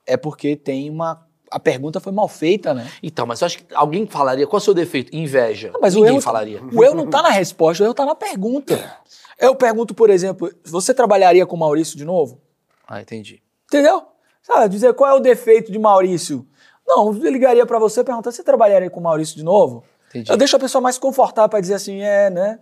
[0.07, 1.23] é porque tem uma.
[1.51, 2.89] A pergunta foi mal feita, né?
[3.03, 5.15] Então, mas eu acho que alguém falaria, qual é o seu defeito?
[5.15, 5.71] Inveja.
[5.79, 6.61] Mas o Ninguém erro, falaria.
[6.63, 8.99] o erro não tá na resposta, o erro tá na pergunta.
[9.37, 12.41] Eu pergunto, por exemplo, você trabalharia com o Maurício de novo?
[12.87, 13.43] Ah, entendi.
[13.65, 14.01] Entendeu?
[14.41, 16.47] Sabe, dizer qual é o defeito de Maurício?
[16.87, 19.83] Não, eu ligaria pra você e perguntar: você trabalharia com o Maurício de novo?
[20.09, 20.31] Entendi.
[20.31, 22.59] Eu deixo a pessoa mais confortável pra dizer assim, é, né?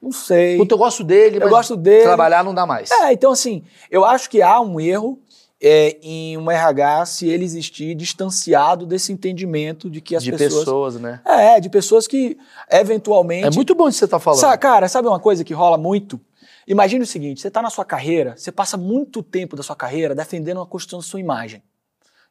[0.00, 0.56] Não sei.
[0.56, 2.04] Puta, eu gosto dele, Eu mas gosto dele.
[2.04, 2.90] trabalhar não dá mais.
[2.90, 5.18] É, então assim, eu acho que há um erro
[5.60, 10.54] é, em um RH se ele existir distanciado desse entendimento de que as de pessoas.
[10.60, 11.20] pessoas, né?
[11.26, 12.38] É, de pessoas que
[12.70, 13.46] eventualmente.
[13.46, 14.40] É muito bom isso que você tá falando.
[14.40, 16.20] Sa- cara, sabe uma coisa que rola muito?
[16.66, 20.14] Imagine o seguinte: você está na sua carreira, você passa muito tempo da sua carreira
[20.14, 21.62] defendendo a construção da sua imagem.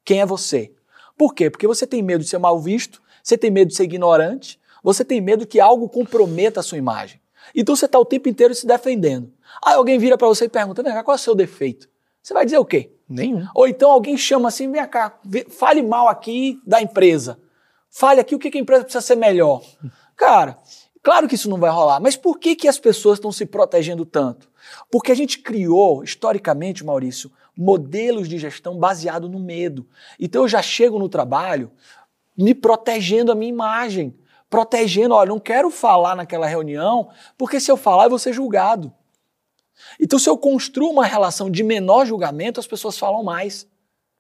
[0.06, 0.72] Quem é você?
[1.18, 1.50] Por quê?
[1.50, 5.04] Porque você tem medo de ser mal visto, você tem medo de ser ignorante, você
[5.04, 7.20] tem medo que algo comprometa a sua imagem.
[7.56, 9.32] Então você está o tempo inteiro se defendendo.
[9.64, 11.90] Aí alguém vira para você e pergunta: Vem cá, qual é o seu defeito?
[12.22, 12.92] Você vai dizer o quê?
[13.08, 13.48] Nenhum.
[13.56, 15.18] Ou então alguém chama assim, vem cá,
[15.50, 17.40] fale mal aqui da empresa.
[17.90, 19.64] Fale aqui o que que a empresa precisa ser melhor.
[20.16, 20.60] Cara,
[21.02, 24.06] claro que isso não vai rolar, mas por que, que as pessoas estão se protegendo
[24.06, 24.50] tanto?
[24.92, 29.88] Porque a gente criou, historicamente, Maurício, modelos de gestão baseado no medo.
[30.20, 31.72] Então eu já chego no trabalho
[32.38, 34.14] me protegendo a minha imagem,
[34.50, 38.92] protegendo, olha, não quero falar naquela reunião, porque se eu falar eu vou ser julgado.
[40.00, 43.68] Então, se eu construo uma relação de menor julgamento, as pessoas falam mais.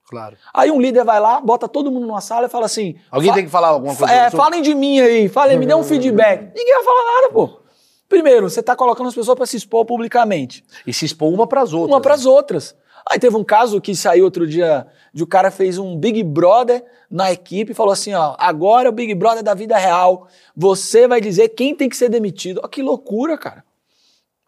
[0.09, 0.38] Claro.
[0.53, 3.36] Aí um líder vai lá, bota todo mundo numa sala e fala assim: Alguém fa-
[3.36, 4.13] tem que falar alguma coisa?
[4.13, 6.53] é, sobre- falem de mim aí, falem, me dê um feedback.
[6.55, 7.59] Ninguém vai falar nada, pô.
[8.07, 11.73] Primeiro, você está colocando as pessoas para se expor publicamente, E se expor uma pras
[11.73, 11.93] outras.
[11.93, 12.73] uma para as outras.
[13.10, 16.84] Aí teve um caso que saiu outro dia de o cara fez um Big Brother
[17.10, 20.28] na equipe e falou assim: ó, agora é o Big Brother da vida real.
[20.55, 22.62] Você vai dizer quem tem que ser demitido.
[22.64, 23.64] Ó, que loucura, cara.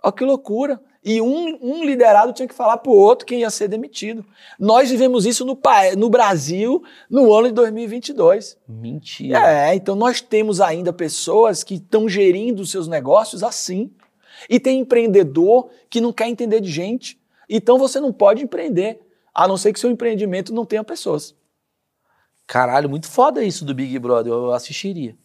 [0.04, 0.80] Ó, que loucura.
[1.04, 4.26] E um, um liderado tinha que falar pro outro quem ia ser demitido.
[4.60, 5.58] Nós vivemos isso no,
[5.98, 8.58] no Brasil no ano de 2022.
[8.68, 9.40] Mentira.
[9.50, 13.92] É, então nós temos ainda pessoas que estão gerindo seus negócios assim.
[14.50, 17.19] E tem empreendedor que não quer entender de gente.
[17.50, 19.00] Então você não pode empreender,
[19.34, 21.36] a não ser que seu empreendimento não tenha pessoas.
[22.46, 24.32] Caralho, muito foda isso do Big Brother.
[24.32, 25.16] Eu assistiria.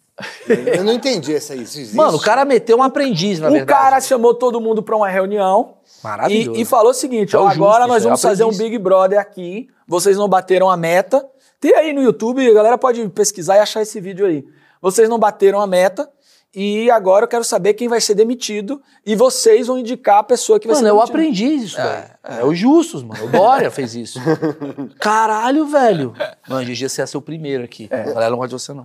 [0.48, 1.96] Eu não entendi essa isso existe?
[1.96, 3.80] Mano, o cara meteu um aprendiz, na o verdade.
[3.80, 6.58] cara chamou todo mundo para uma reunião Maravilhoso.
[6.58, 8.56] e, e falou o seguinte: É ó, o agora justo, nós é vamos fazer um.
[8.56, 9.68] Big Brother aqui.
[9.88, 11.26] Vocês não bateram a meta.
[11.58, 14.44] Tem aí no YouTube, a galera pode pesquisar e achar esse vídeo aí.
[14.80, 16.08] Vocês não bateram a meta.
[16.54, 20.60] E agora eu quero saber quem vai ser demitido e vocês vão indicar a pessoa
[20.60, 21.18] que vai Mano, ser é o demitida.
[21.18, 22.10] aprendiz isso, velho.
[22.22, 22.44] É.
[22.44, 23.24] o Justus, mano.
[23.24, 24.20] O Dória fez isso.
[25.00, 26.14] Caralho, velho.
[26.48, 27.88] Mano, GG, você ia ser o primeiro aqui.
[27.90, 28.84] A galera não gosta de você, não.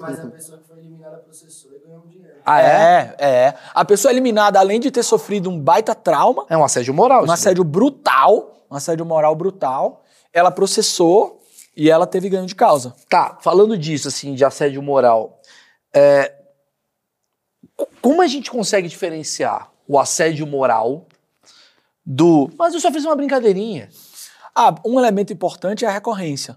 [0.00, 2.34] Mas a pessoa que foi eliminada processou e ganhou um dinheiro.
[2.44, 3.14] Ah, é?
[3.18, 3.54] É, é.
[3.74, 7.20] A pessoa eliminada, além de ter sofrido um baita trauma, É um assédio moral.
[7.20, 10.02] um isso assédio brutal, um assédio moral brutal,
[10.32, 11.40] ela processou
[11.76, 12.94] e ela teve ganho de causa.
[13.08, 15.40] Tá, falando disso, assim, de assédio moral,
[15.94, 16.32] é,
[18.00, 21.06] como a gente consegue diferenciar o assédio moral
[22.04, 22.50] do.
[22.58, 23.88] Mas eu só fiz uma brincadeirinha.
[24.54, 26.56] Ah, um elemento importante é a recorrência.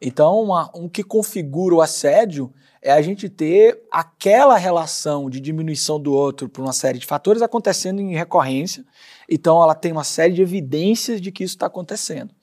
[0.00, 5.98] Então, uma- um que configura o assédio é a gente ter aquela relação de diminuição
[5.98, 8.84] do outro por uma série de fatores acontecendo em recorrência.
[9.28, 12.34] Então, ela tem uma série de evidências de que isso está acontecendo.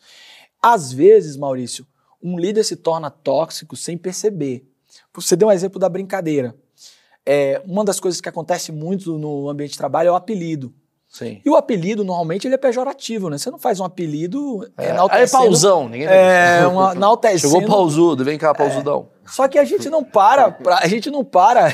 [0.61, 1.85] Às vezes, Maurício,
[2.21, 4.65] um líder se torna tóxico sem perceber.
[5.13, 6.55] Você deu um exemplo da brincadeira.
[7.25, 10.73] É, uma das coisas que acontece muito no ambiente de trabalho é o apelido.
[11.07, 11.39] Sim.
[11.45, 13.37] E o apelido, normalmente, ele é pejorativo, né?
[13.37, 15.43] Você não faz um apelido É, aí é enaltecendo...
[15.43, 17.53] pausão, ninguém É, uma, enaltecendo...
[17.53, 19.09] Chegou pausudo, vem cá, pausudão.
[19.25, 21.67] Só que a gente não para, pra- a gente não para,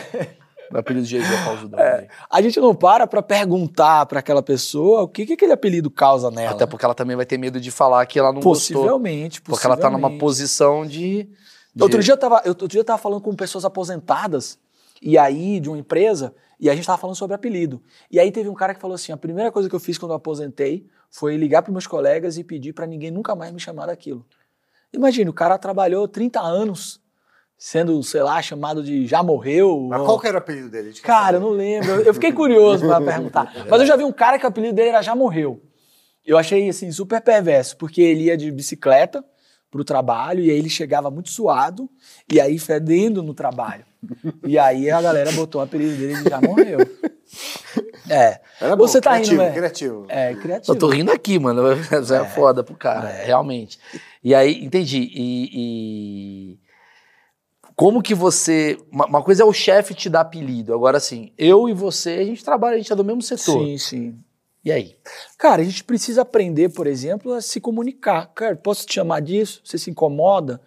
[0.70, 1.80] Meu apelido de GG é pausudão.
[1.80, 2.08] velho.
[2.30, 6.30] a gente não para para perguntar para aquela pessoa o que, que aquele apelido causa
[6.30, 6.52] nela.
[6.52, 8.76] Até porque ela também vai ter medo de falar que ela não gostou.
[8.82, 10.20] possivelmente, Porque ela tá numa possivelmente.
[10.20, 11.24] posição de.
[11.74, 14.60] de- Outro dia eu tava, eu- outro dia eu tava falando com pessoas aposentadas
[15.02, 17.82] e aí de uma empresa e a gente tava falando sobre apelido.
[18.12, 20.12] E aí teve um cara que falou assim: a primeira coisa que eu fiz quando
[20.12, 23.88] eu aposentei foi ligar para meus colegas e pedir para ninguém nunca mais me chamar
[23.88, 24.26] daquilo.
[24.93, 27.00] Imagina, o cara trabalhou 30 anos
[27.58, 29.88] sendo, sei lá, chamado de já morreu.
[29.89, 30.93] Mas ou- qual que era o apelido dele?
[30.93, 31.89] Quer Cara, eu não lembro.
[32.02, 33.54] Eu fiquei curioso para perguntar.
[33.70, 35.62] Mas eu já vi um cara que o apelido dele era Já Morreu.
[36.26, 39.24] Eu achei, assim, super perverso, porque ele ia de bicicleta
[39.72, 41.90] pro trabalho e aí ele chegava muito suado
[42.32, 43.86] e aí fedendo no trabalho.
[44.46, 46.80] E aí a galera botou o apelido dele de Já Morreu.
[48.10, 48.40] É.
[48.60, 49.54] Era bom, Você tá rindo, criativo, velho?
[49.54, 50.06] criativo.
[50.10, 50.72] É, criativo.
[50.74, 51.62] Eu tô rindo aqui, mano.
[52.02, 53.78] Isso é, foda pro cara, realmente.
[54.24, 54.98] E aí, entendi.
[55.14, 55.50] E.
[55.54, 56.60] e-
[57.76, 58.80] Como que você.
[58.92, 60.74] Uma coisa é o chefe te dar apelido.
[60.74, 63.64] Agora, assim, eu e você, a gente trabalha, a gente é do mesmo setor.
[63.64, 64.18] Sim, sim.
[64.70, 64.96] E aí?
[65.36, 68.28] Cara, a gente precisa aprender, por exemplo, a se comunicar.
[68.36, 69.62] Cara, posso te chamar disso?
[69.66, 70.62] Você se incomoda?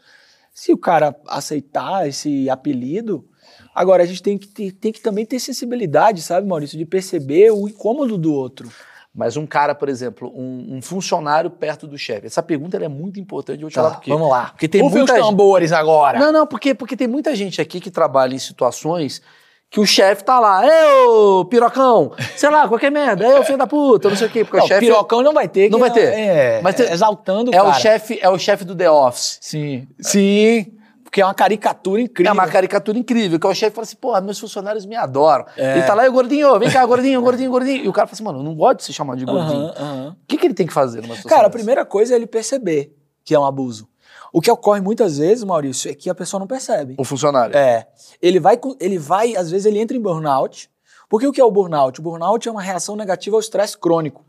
[0.52, 3.24] Se o cara aceitar esse apelido.
[3.72, 6.76] Agora, a gente tem que, ter- tem que também ter sensibilidade, sabe, Maurício?
[6.76, 8.68] De perceber o incômodo do outro.
[9.14, 12.26] Mas um cara, por exemplo, um, um funcionário perto do chefe.
[12.26, 14.10] Essa pergunta é muito importante, eu vou te Tá, falar por quê.
[14.10, 14.46] vamos lá.
[14.50, 16.18] Porque tem Ouve muita os tambores agora.
[16.18, 19.22] Não, não, porque, porque tem muita gente aqui que trabalha em situações
[19.72, 24.10] que o chefe tá lá, eu, pirocão, sei lá, qualquer merda, eu, filho da puta,
[24.10, 25.70] não sei o quê, porque Não, o chefe pirocão não vai ter.
[25.70, 26.12] Não vai ter.
[26.12, 27.78] É, Mas tem- exaltando o é o cara.
[27.78, 29.38] chefe, é o chefe do The Office.
[29.40, 30.66] Sim, sim.
[31.02, 32.30] Porque é uma caricatura incrível.
[32.30, 35.46] É uma caricatura incrível, que é o chefe fala assim, porra, meus funcionários me adoram.
[35.56, 35.78] É.
[35.78, 37.84] Ele tá lá, e gordinho, vem cá, gordinho, gordinho, gordinho.
[37.84, 39.68] E o cara fala assim, mano, eu não gosto de ser chamado de gordinho.
[39.68, 42.26] O que, que ele tem que fazer numa situação Cara, a primeira coisa é ele
[42.26, 42.94] perceber
[43.24, 43.88] que é um abuso.
[44.32, 46.94] O que ocorre muitas vezes, Maurício, é que a pessoa não percebe.
[46.98, 47.54] O funcionário.
[47.54, 47.86] É.
[48.20, 50.70] Ele vai, ele vai, às vezes ele entra em burnout.
[51.08, 52.00] Porque o que é o burnout?
[52.00, 54.24] O burnout é uma reação negativa ao estresse crônico.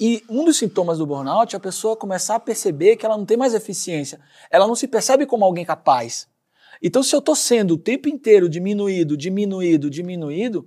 [0.00, 3.26] E um dos sintomas do burnout é a pessoa começar a perceber que ela não
[3.26, 4.18] tem mais eficiência.
[4.50, 6.26] Ela não se percebe como alguém capaz.
[6.82, 10.66] Então, se eu estou sendo o tempo inteiro diminuído, diminuído, diminuído,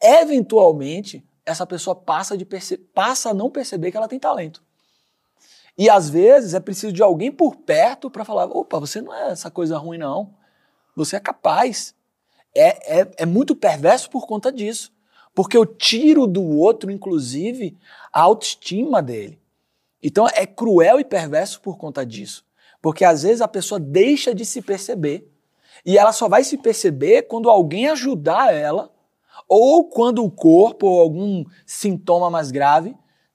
[0.00, 2.46] eventualmente essa pessoa passa, de
[2.94, 4.62] passa a não perceber que ela tem talento.
[5.76, 9.30] E às vezes é preciso de alguém por perto para falar: opa, você não é
[9.30, 10.34] essa coisa ruim, não.
[10.94, 11.94] Você é capaz.
[12.54, 14.92] É, é, é muito perverso por conta disso.
[15.34, 17.78] Porque eu tiro do outro, inclusive,
[18.12, 19.40] a autoestima dele.
[20.02, 22.44] Então é cruel e perverso por conta disso.
[22.82, 25.30] Porque às vezes a pessoa deixa de se perceber.
[25.86, 28.92] E ela só vai se perceber quando alguém ajudar ela,
[29.48, 32.94] ou quando o corpo ou algum sintoma mais grave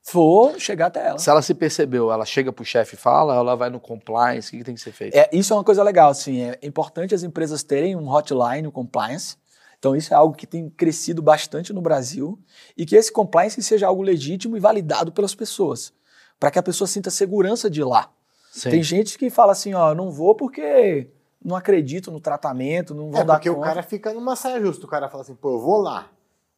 [0.09, 1.19] for chegar até ela.
[1.19, 4.51] Se ela se percebeu, ela chega pro chefe e fala, ela vai no compliance, o
[4.51, 5.15] que, que tem que ser feito?
[5.15, 8.71] É, isso é uma coisa legal, assim, é importante as empresas terem um hotline, um
[8.71, 9.35] compliance.
[9.79, 12.39] Então isso é algo que tem crescido bastante no Brasil
[12.75, 15.93] e que esse compliance seja algo legítimo e validado pelas pessoas,
[16.39, 18.09] para que a pessoa sinta segurança de ir lá.
[18.51, 18.71] Sim.
[18.71, 21.11] Tem gente que fala assim, ó, não vou porque
[21.43, 23.67] não acredito no tratamento, não vou É dar porque o conta.
[23.67, 24.85] cara fica numa saia justa.
[24.85, 26.09] O cara fala assim, pô, eu vou lá.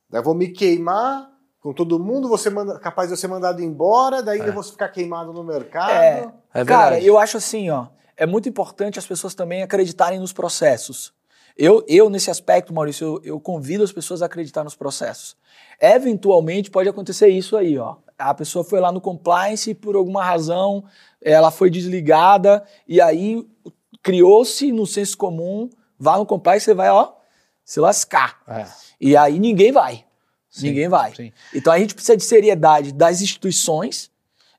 [0.10, 1.29] Daí eu vou me queimar
[1.62, 4.90] com todo mundo, ser manda- capaz de eu ser mandado embora, daí eu vou ficar
[4.90, 5.92] queimado no mercado.
[5.92, 6.32] É.
[6.54, 7.88] É Cara, eu acho assim, ó,
[8.18, 11.14] é muito importante as pessoas também acreditarem nos processos.
[11.58, 15.36] Eu, eu nesse aspecto, Maurício, eu, eu convido as pessoas a acreditar nos processos.
[15.80, 17.98] Eventualmente pode acontecer isso aí, ó.
[18.18, 20.86] A pessoa foi lá no compliance e por alguma razão
[21.22, 23.46] ela foi desligada e aí
[24.02, 27.14] criou-se no senso comum, vá no compliance você vai, ó,
[27.64, 28.42] se lascar.
[28.48, 28.66] É.
[29.00, 30.06] E aí ninguém vai.
[30.50, 31.14] Sim, ninguém vai.
[31.14, 31.32] sim.
[31.54, 34.10] Então a gente precisa de seriedade das instituições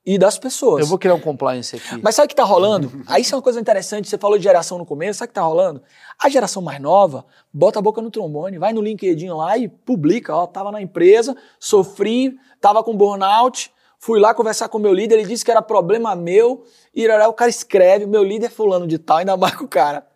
[0.04, 0.80] e das pessoas.
[0.80, 2.00] Eu vou criar um compliance aqui.
[2.02, 2.90] Mas sabe o que tá rolando?
[3.06, 4.08] Aí isso é uma coisa interessante.
[4.08, 5.82] Você falou de geração no começo, sabe o que tá rolando?
[6.18, 10.34] A geração mais nova bota a boca no trombone, vai no LinkedIn lá e publica,
[10.34, 15.16] ó, tava na empresa, sofri, tava com burnout, fui lá conversar com o meu líder,
[15.16, 16.64] ele disse que era problema meu,
[16.94, 20.06] e o cara escreve, meu líder é fulano de tal, ainda marca o cara.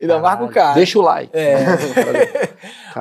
[0.00, 0.74] Ainda marca o cara.
[0.74, 1.30] Deixa o like.
[1.36, 1.56] É.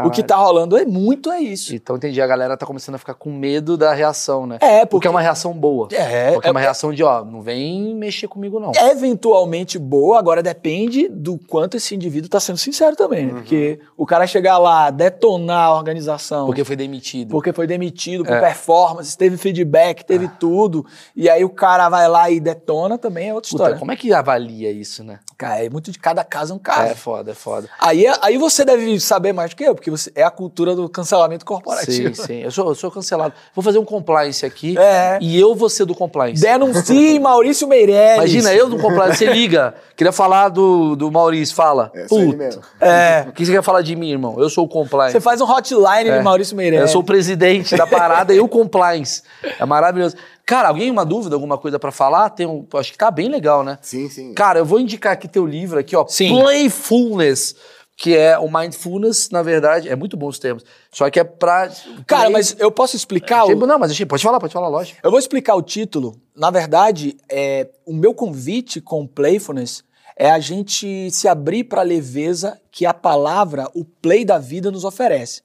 [0.06, 1.74] o que tá rolando é muito é isso.
[1.76, 4.58] Então entendi, a galera tá começando a ficar com medo da reação, né?
[4.62, 5.88] É, Porque porque é uma reação boa.
[5.92, 8.72] É, Porque é uma é- reação de, ó, não vem mexer comigo não.
[8.76, 13.34] eventualmente boa, agora depende do quanto esse indivíduo está sendo sincero também, né?
[13.34, 17.30] Porque o cara chegar lá, detonar a organização, Porque foi demitido.
[17.30, 18.40] porque foi demitido por É.
[18.42, 23.34] performance, teve feedback, teve tudo, e aí o cara vai lá e detona também é
[23.34, 23.80] outra Puta, história.
[23.80, 25.20] como é que avalia isso, né?
[25.38, 26.92] Cara, é muito de cada caso é um caso.
[26.92, 27.70] É foda, é foda.
[27.80, 30.90] Aí, aí você deve saber mais do que eu, porque você, é a cultura do
[30.90, 32.16] cancelamento corporativo.
[32.16, 32.42] Sim, sim.
[32.44, 33.34] Eu sou, eu sou cancelado.
[33.56, 35.18] Vou fazer um compliance aqui É.
[35.22, 36.42] e eu vou ser do compliance.
[36.42, 38.16] Denuncie Maurício Meirelles.
[38.18, 39.76] Imagina, eu do compliance, você liga.
[39.96, 41.92] Queria falar do, do Maurício, fala.
[41.94, 42.60] É Puta.
[42.80, 43.26] É.
[43.28, 44.36] o que você quer falar de mim, irmão?
[44.40, 45.14] Eu sou o compliance.
[45.14, 46.18] Você faz um hotline É.
[46.18, 46.88] de Maurício Meirelles.
[46.88, 49.24] Eu sou o presidente da parada e o compliance.
[49.60, 50.16] É maravilhoso.
[50.48, 52.30] Cara, alguém uma dúvida, alguma coisa pra falar?
[52.30, 53.78] Tem um, acho que tá bem legal, né?
[53.82, 54.34] Sim, sim.
[54.34, 56.08] Cara, eu vou indicar aqui teu livro aqui, ó.
[56.08, 56.30] Sim.
[56.40, 57.54] Playfulness,
[57.98, 60.64] que é o mindfulness, na verdade, é muito bom os termos.
[60.90, 61.68] Só que é pra
[62.06, 63.42] Cara, Play- mas eu posso explicar?
[63.44, 64.98] Achei- o- Não, mas pode falar, pode falar, lógico.
[65.04, 66.16] Eu vou explicar o título.
[66.34, 69.84] Na verdade, é, o meu convite com o Playfulness
[70.16, 74.72] é a gente se abrir para a leveza que a palavra, o play da vida,
[74.72, 75.42] nos oferece.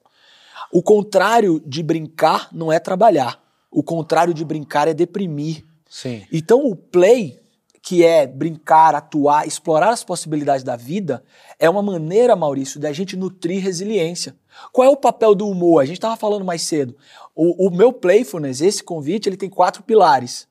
[0.71, 3.42] O contrário de brincar não é trabalhar.
[3.73, 5.65] O contrário de brincar é deprimir.
[5.89, 6.23] Sim.
[6.31, 7.39] Então, o play,
[7.81, 11.23] que é brincar, atuar, explorar as possibilidades da vida,
[11.59, 14.35] é uma maneira, Maurício, da gente nutrir resiliência.
[14.71, 15.81] Qual é o papel do humor?
[15.81, 16.95] A gente estava falando mais cedo.
[17.35, 20.47] O, o meu playfulness, esse convite, ele tem quatro pilares.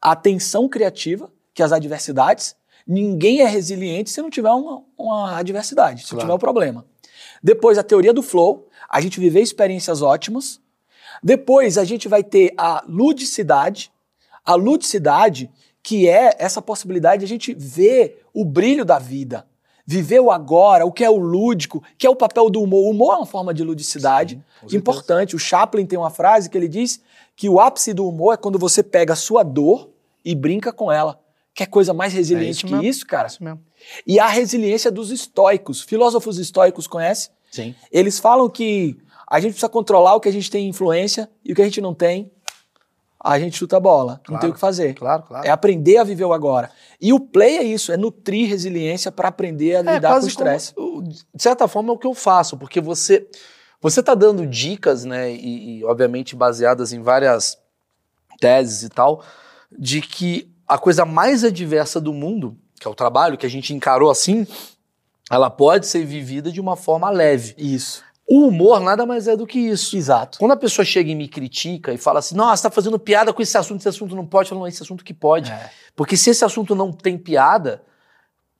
[0.00, 2.56] A atenção criativa, que é as adversidades.
[2.86, 6.22] Ninguém é resiliente se não tiver uma, uma adversidade, se Claro.
[6.22, 6.84] tiver um problema.
[7.42, 10.60] Depois, a teoria do flow, a gente viver experiências ótimas.
[11.24, 13.90] Depois, a gente vai ter a ludicidade.
[14.44, 15.50] A ludicidade,
[15.82, 19.46] que é essa possibilidade de a gente ver o brilho da vida,
[19.86, 22.84] viver o agora, o que é o lúdico, que é o papel do humor.
[22.84, 24.76] O humor é uma forma de ludicidade certeza.
[24.76, 25.34] importante.
[25.34, 27.00] O Chaplin tem uma frase que ele diz
[27.34, 29.88] que o ápice do humor é quando você pega a sua dor
[30.22, 31.18] e brinca com ela.
[31.54, 32.86] Quer coisa mais resiliente isso que mesmo.
[32.86, 33.28] isso, cara?
[33.28, 33.60] Isso mesmo.
[34.06, 35.80] E a resiliência dos estoicos.
[35.80, 37.30] Filósofos estoicos conhece?
[37.50, 37.74] Sim.
[37.92, 38.98] Eles falam que
[39.34, 41.80] a gente precisa controlar o que a gente tem influência e o que a gente
[41.80, 42.30] não tem,
[43.18, 44.12] a gente chuta a bola.
[44.14, 44.40] Não Claro.
[44.42, 44.94] tem o que fazer.
[44.94, 45.46] Claro, claro.
[45.46, 46.70] É aprender a viver o agora.
[47.00, 50.28] E o play é isso, é nutrir resiliência para aprender a É, lidar com o
[50.28, 50.72] estresse.
[51.34, 53.26] de certa forma é o que eu faço, porque você
[53.80, 57.58] você tá dando dicas, né, e, e, obviamente baseadas em várias
[58.40, 59.22] teses e tal,
[59.78, 63.74] de que a coisa mais adversa do mundo, que é o trabalho, que a gente
[63.74, 64.46] encarou assim,
[65.30, 67.54] ela pode ser vivida de uma forma leve.
[67.58, 68.02] Isso.
[68.26, 69.96] O humor nada mais é do que isso.
[69.96, 70.38] Exato.
[70.38, 73.42] Quando a pessoa chega e me critica e fala assim, nossa, tá fazendo piada com
[73.42, 75.50] esse assunto, esse assunto não pode, eu falo, não, esse assunto que pode.
[75.50, 75.70] É.
[75.94, 77.82] Porque se esse assunto não tem piada,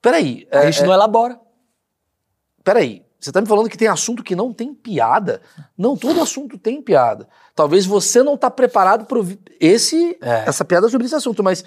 [0.03, 1.41] peraí, A é- gente não elabora.
[2.63, 5.41] peraí, você tá me falando que tem assunto que não tem piada?
[5.79, 7.27] Não, todo assunto tem piada.
[7.55, 9.19] Talvez você não tá preparado para
[9.59, 10.45] esse É.
[10.47, 11.65] essa piada sobre esse assunto, mas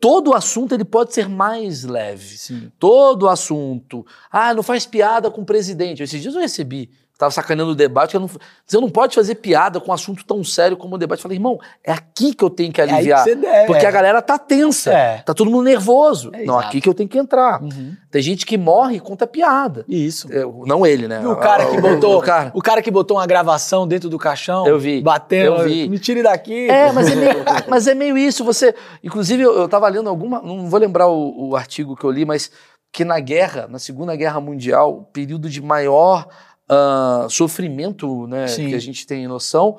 [0.00, 2.38] todo assunto ele pode ser mais leve.
[2.38, 2.72] Sim.
[2.78, 4.06] Todo assunto.
[4.30, 6.02] Ah, não faz piada com o presidente.
[6.02, 8.28] Esses dias eu recebi tava sacaneando o debate, eu não,
[8.64, 11.18] você não pode fazer piada com um assunto tão sério como o debate.
[11.18, 13.24] Eu falei, irmão, é aqui que eu tenho que É que aliviar.
[13.24, 13.66] você deve.
[13.66, 15.18] porque a galera tá tensa, É.
[15.18, 16.30] tá todo mundo nervoso.
[16.32, 16.68] É, não, exato.
[16.68, 17.60] aqui que eu tenho que entrar.
[17.60, 17.96] Uhum.
[18.08, 19.84] Tem gente que morre e conta piada.
[19.88, 20.32] Isso.
[20.32, 21.20] Eu- não ele, né?
[21.22, 22.52] E o cara que botou, o cara.
[22.54, 25.88] o cara que botou uma gravação dentro do caixão, Eu vi, batendo, eu vi.
[25.88, 26.70] me tire daqui.
[26.70, 28.44] É, mas é meio, mas é meio isso.
[28.44, 32.10] Você, inclusive, eu, eu tava lendo alguma, não vou lembrar o, o artigo que eu
[32.12, 32.48] li, mas
[32.92, 36.26] que na guerra, na Segunda Guerra Mundial, o período de maior
[36.68, 38.68] ah, sofrimento, né, Sim.
[38.68, 39.78] que a gente tem noção,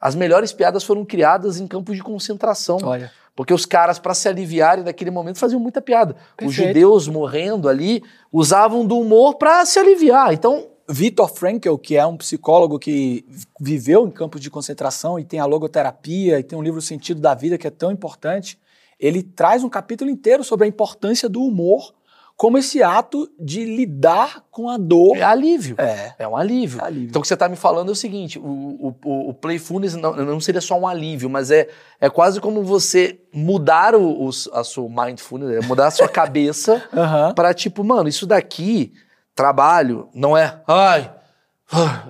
[0.00, 4.28] as melhores piadas foram criadas em campos de concentração, Olha, porque os caras para se
[4.28, 6.16] aliviarem naquele momento faziam muita piada.
[6.32, 6.68] Os Perfeito.
[6.68, 10.32] judeus morrendo ali usavam do humor para se aliviar.
[10.32, 13.24] Então, Viktor Frankl, que é um psicólogo que
[13.60, 17.20] viveu em campos de concentração e tem a logoterapia e tem um livro O Sentido
[17.20, 18.58] da Vida que é tão importante,
[18.98, 21.94] ele traz um capítulo inteiro sobre a importância do humor
[22.40, 25.14] como esse ato de lidar com a dor.
[25.14, 25.74] é alívio.
[25.78, 26.80] É, É um alívio.
[26.80, 27.08] é alívio.
[27.10, 30.16] Então o que você está me falando é o seguinte: o, o, o- Playfulness não,
[30.16, 31.68] não seria só um alívio, mas é,
[32.00, 36.82] é quase como você mudar o, o- a sua mindfulness, é mudar a sua cabeça
[36.96, 37.34] Aham.
[37.34, 38.94] para tipo, mano, isso daqui,
[39.34, 40.62] trabalho, não é.
[40.66, 41.12] Ai.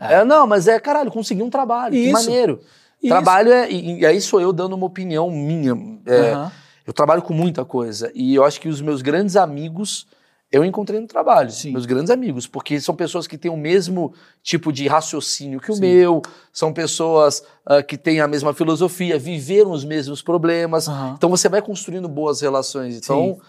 [0.01, 0.25] É.
[0.25, 2.13] não, mas é, caralho, consegui um trabalho, que Isso.
[2.13, 2.61] maneiro.
[3.03, 3.09] Isso.
[3.13, 3.69] Trabalho é.
[3.69, 5.73] E, e aí sou eu dando uma opinião minha.
[6.07, 6.53] é, Aham.
[6.87, 8.13] eu trabalho com muita coisa.
[8.15, 10.07] E eu acho que os meus grandes amigos
[10.51, 11.51] eu encontrei no trabalho.
[11.51, 11.73] Sim.
[11.73, 12.47] Meus grandes amigos.
[12.47, 15.81] Porque são pessoas que têm o mesmo tipo de raciocínio que o Sim.
[15.81, 16.23] meu,
[16.53, 20.89] são pessoas ah, que têm a mesma filosofia, viveram os mesmos problemas.
[20.89, 21.15] Aham.
[21.17, 22.97] Então você vai construindo boas relações.
[22.97, 23.41] Então,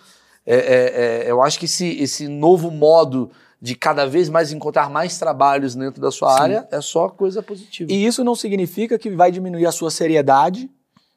[0.46, 4.90] é, é, é, eu acho que esse, esse novo modo de cada vez mais encontrar
[4.90, 6.42] mais trabalhos dentro da sua Sim.
[6.42, 7.92] área é só coisa positiva.
[7.92, 10.70] E isso não significa que vai diminuir a sua seriedade,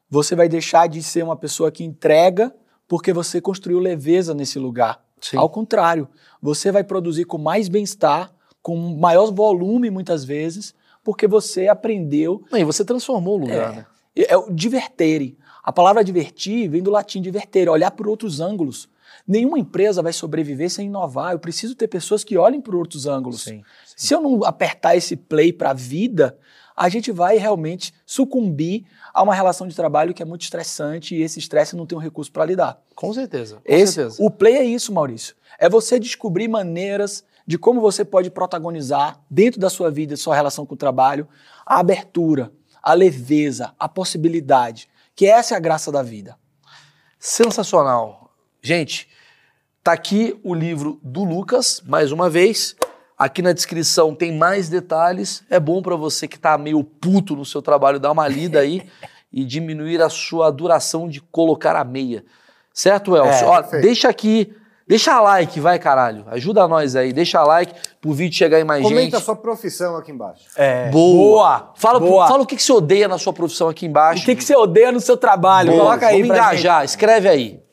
[0.09, 2.53] você vai deixar de ser uma pessoa que entrega
[2.87, 5.04] porque você construiu leveza nesse lugar.
[5.21, 5.37] Sim.
[5.37, 6.07] Ao contrário,
[6.41, 12.43] você vai produzir com mais bem-estar, com maior volume muitas vezes, porque você aprendeu.
[12.51, 13.75] Não, E você transformou o lugar, É.
[13.77, 13.85] né?
[14.29, 15.37] É o divertere.
[15.63, 18.87] A palavra divertir vem do latim divertere, olhar por outros ângulos.
[19.27, 21.33] Nenhuma empresa vai sobreviver sem inovar.
[21.33, 23.41] Eu preciso ter pessoas que olhem por outros ângulos.
[23.43, 23.63] Sim.
[23.95, 26.37] Se eu não apertar esse play para a vida,
[26.75, 31.21] a gente vai realmente sucumbir a uma relação de trabalho que é muito estressante e
[31.21, 32.81] esse estresse não tem um recurso para lidar.
[32.95, 33.55] Com certeza.
[33.55, 34.17] Com Esse, certeza.
[34.19, 35.35] o play é isso, Maurício.
[35.57, 40.65] É você descobrir maneiras de como você pode protagonizar dentro da sua vida, sua relação
[40.65, 41.27] com o trabalho,
[41.65, 42.51] a abertura,
[42.81, 46.37] a leveza, a possibilidade, que essa é a graça da vida.
[47.17, 48.31] Sensacional.
[48.61, 49.07] Gente,
[49.83, 52.75] tá aqui o livro do Lucas, mais uma vez.
[53.17, 55.43] Aqui na descrição tem mais detalhes.
[55.49, 58.83] É bom para você que tá meio puto no seu trabalho dar uma lida aí
[59.31, 62.25] e diminuir a sua duração de colocar a meia.
[62.73, 63.45] Certo, Elcio?
[63.45, 64.53] É, Ó, deixa aqui,
[64.85, 66.25] deixa like, vai caralho.
[66.27, 69.15] Ajuda nós aí, deixa like pro vídeo chegar em mais Comenta gente.
[69.15, 70.43] a sua profissão aqui embaixo.
[70.57, 70.89] É.
[70.89, 71.71] Boa.
[71.75, 72.27] Fala, Boa.
[72.27, 74.23] fala o que, que você odeia na sua profissão aqui embaixo.
[74.23, 75.71] O que, que você odeia no seu trabalho?
[75.71, 77.64] Boa, Coloca aí Vamos pra engajar, escreve aí.